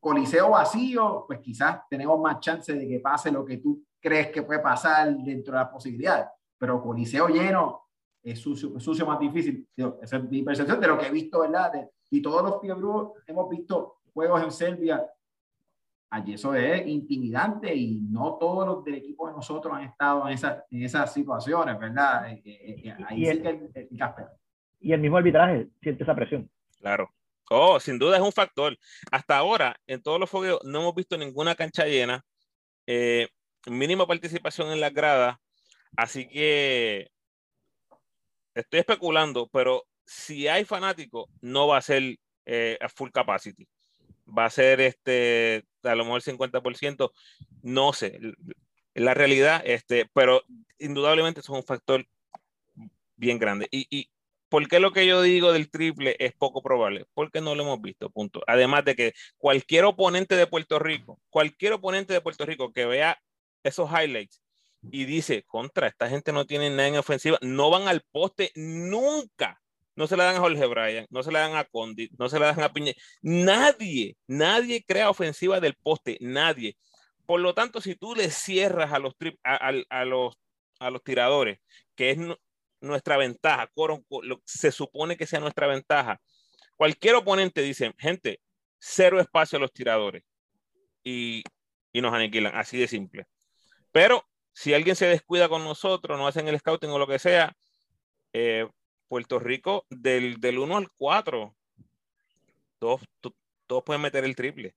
[0.00, 4.42] coliseo vacío, pues quizás tenemos más chance de que pase lo que tú crees que
[4.42, 6.26] puede pasar dentro de las posibilidades
[6.58, 7.82] pero Coliseo lleno
[8.22, 9.68] es sucio, sucio más difícil.
[10.02, 11.88] esa es mi percepción de lo que he visto, ¿verdad?
[12.10, 15.06] y todos los fiebros hemos visto juegos en Serbia.
[16.10, 20.34] Allí eso es intimidante y no todos los del equipo de nosotros han estado en,
[20.34, 22.30] esa, en esas situaciones, ¿verdad?
[22.30, 23.88] Eh, eh, eh, ahí y, sí que el, el,
[24.80, 26.48] y el mismo arbitraje siente esa presión.
[26.78, 27.10] Claro.
[27.50, 28.76] Oh, sin duda es un factor.
[29.10, 32.24] Hasta ahora, en todos los fogueos, no hemos visto ninguna cancha llena.
[33.66, 35.36] mínima participación en las gradas.
[35.96, 37.10] Así que
[38.54, 43.66] estoy especulando, pero si hay fanáticos, no va a ser eh, a full capacity.
[44.26, 47.12] Va a ser este, a lo mejor 50%,
[47.62, 48.18] no sé.
[48.94, 50.42] La realidad, este, pero
[50.78, 52.06] indudablemente es un factor
[53.16, 53.68] bien grande.
[53.70, 54.10] Y, y
[54.48, 57.06] ¿por qué lo que yo digo del triple es poco probable?
[57.14, 58.42] Porque no lo hemos visto, punto.
[58.46, 63.20] Además de que cualquier oponente de Puerto Rico, cualquier oponente de Puerto Rico que vea
[63.62, 64.40] esos highlights
[64.90, 69.60] y dice, contra, esta gente no tiene nada en ofensiva, no van al poste nunca.
[69.96, 72.38] No se la dan a Jorge Bryan, no se la dan a Condit, no se
[72.38, 72.94] la dan a Piñe.
[73.22, 76.76] Nadie, nadie crea ofensiva del poste, nadie.
[77.24, 80.34] Por lo tanto, si tú le cierras a los, a, los,
[80.78, 81.58] a los tiradores,
[81.94, 82.18] que es
[82.80, 83.70] nuestra ventaja,
[84.44, 86.20] se supone que sea nuestra ventaja,
[86.76, 88.40] cualquier oponente dice, gente,
[88.78, 90.22] cero espacio a los tiradores
[91.02, 91.42] y,
[91.92, 93.26] y nos aniquilan, así de simple.
[93.92, 97.56] Pero si alguien se descuida con nosotros, no hacen el scouting o lo que sea,
[98.32, 98.68] eh,
[99.08, 101.54] Puerto Rico del, del 1 al 4,
[102.78, 103.00] todos,
[103.66, 104.74] todos pueden meter el triple.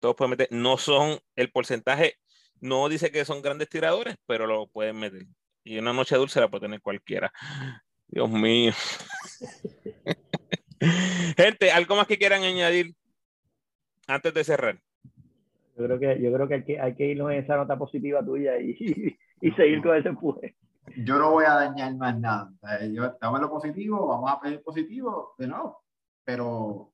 [0.00, 2.16] Todos pueden meter, no son el porcentaje,
[2.60, 5.26] no dice que son grandes tiradores, pero lo pueden meter.
[5.64, 7.32] Y una noche dulce la puede tener cualquiera.
[8.08, 8.72] Dios mío.
[11.36, 12.94] Gente, ¿algo más que quieran añadir
[14.06, 14.78] antes de cerrar?
[15.76, 18.24] Yo creo que, yo creo que hay que, hay que irnos en esa nota positiva
[18.24, 18.76] tuya y,
[19.40, 20.54] y, seguir con ese empuje.
[20.96, 22.52] Yo no voy a dañar más nada.
[22.92, 25.82] Yo, estamos en lo positivo, vamos a pedir positivo de nuevo.
[26.24, 26.92] Pero,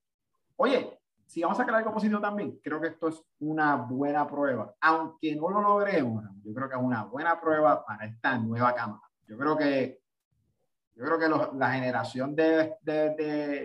[0.57, 4.75] oye, si vamos a sacar algo positivo también, creo que esto es una buena prueba.
[4.81, 9.03] Aunque no lo logremos, yo creo que es una buena prueba para esta nueva cámara.
[9.27, 10.01] Yo creo que
[10.97, 13.15] yo creo que la generación de, de,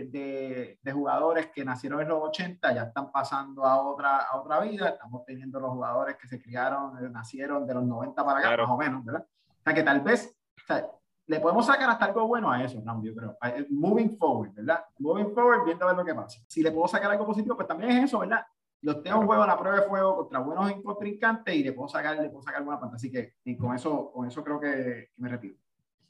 [0.09, 4.61] de, de, jugadores que nacieron en los 80 ya están pasando a otra, a otra
[4.61, 4.89] vida.
[4.89, 8.77] Estamos teniendo los jugadores que se criaron, nacieron de los 90 para acá, más o
[8.77, 9.25] menos, ¿verdad?
[9.65, 10.87] O sea, que tal vez o sea,
[11.27, 13.03] le podemos sacar hasta algo bueno a eso, ¿no?
[13.03, 13.37] Yo creo.
[13.43, 14.85] Eh, moving forward, ¿verdad?
[14.99, 16.39] Moving forward, viendo a ver lo que pasa.
[16.47, 18.45] Si le puedo sacar algo positivo, pues también es eso, ¿verdad?
[18.81, 21.87] Los tengo un juego a la prueba de fuego contra buenos contrincantes y le puedo
[21.87, 22.97] sacar, le puedo sacar buena parte.
[22.97, 25.55] Así que con eso, con eso creo que, que me retiro.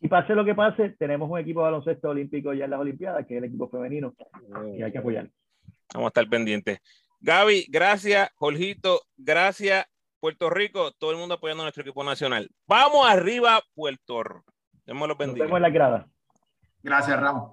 [0.01, 3.25] y pase lo que pase, tenemos un equipo de baloncesto olímpico ya en las Olimpiadas,
[3.25, 4.13] que es el equipo femenino,
[4.75, 5.29] y hay que apoyar.
[5.93, 6.79] Vamos a estar pendientes.
[7.21, 8.29] Gaby, gracias.
[8.35, 9.85] Jorgito, gracias.
[10.25, 12.49] Puerto Rico, todo el mundo apoyando a nuestro equipo nacional.
[12.65, 14.51] Vamos arriba, Puerto Rico.
[14.83, 15.45] Dios me los bendiga.
[15.45, 16.07] Nos vemos en la grada.
[16.81, 17.51] Gracias, Ramos.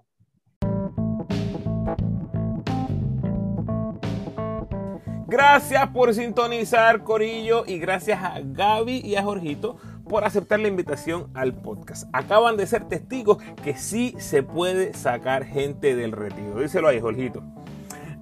[5.27, 9.77] Gracias por sintonizar, Corillo, y gracias a Gaby y a Jorgito
[10.09, 12.09] por aceptar la invitación al podcast.
[12.14, 16.59] Acaban de ser testigos que sí se puede sacar gente del retiro.
[16.59, 17.45] Díselo ahí, Jorgito.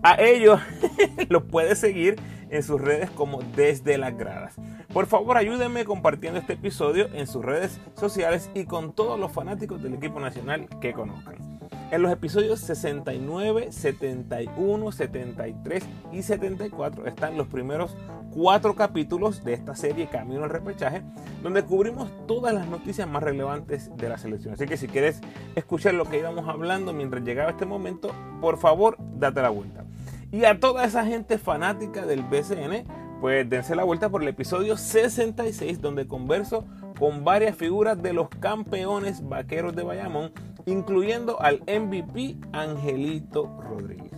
[0.02, 0.60] A ellos
[1.28, 2.16] los puedes seguir
[2.50, 4.56] en sus redes como desde las gradas.
[4.92, 9.82] Por favor, ayúdenme compartiendo este episodio en sus redes sociales y con todos los fanáticos
[9.82, 11.60] del equipo nacional que conozcan.
[11.90, 17.96] En los episodios 69, 71, 73 y 74 están los primeros
[18.30, 21.02] cuatro capítulos de esta serie Camino al Repechaje,
[21.42, 24.54] donde cubrimos todas las noticias más relevantes de la selección.
[24.54, 25.20] Así que si quieres
[25.56, 29.84] escuchar lo que íbamos hablando mientras llegaba este momento, por favor, date la vuelta.
[30.32, 32.84] Y a toda esa gente fanática del BCN,
[33.20, 36.64] pues dense la vuelta por el episodio 66, donde converso
[36.98, 40.32] con varias figuras de los campeones vaqueros de Bayamón
[40.66, 44.12] incluyendo al MVP Angelito Rodríguez.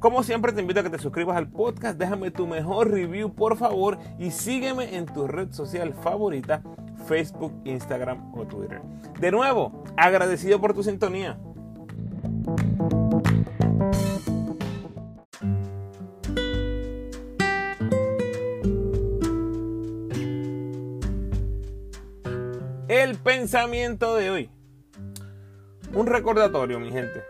[0.00, 3.56] Como siempre te invito a que te suscribas al podcast, déjame tu mejor review por
[3.56, 6.62] favor y sígueme en tu red social favorita,
[7.06, 8.82] Facebook, Instagram o Twitter.
[9.18, 11.38] De nuevo, agradecido por tu sintonía.
[23.06, 24.50] El pensamiento de hoy.
[25.94, 27.22] Un recordatorio, mi gente.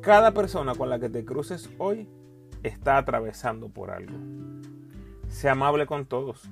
[0.00, 2.08] Cada persona con la que te cruces hoy
[2.62, 4.16] está atravesando por algo.
[5.28, 6.48] Sea amable con todos.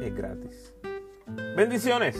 [0.00, 0.74] Es gratis.
[1.56, 2.16] Bendiciones.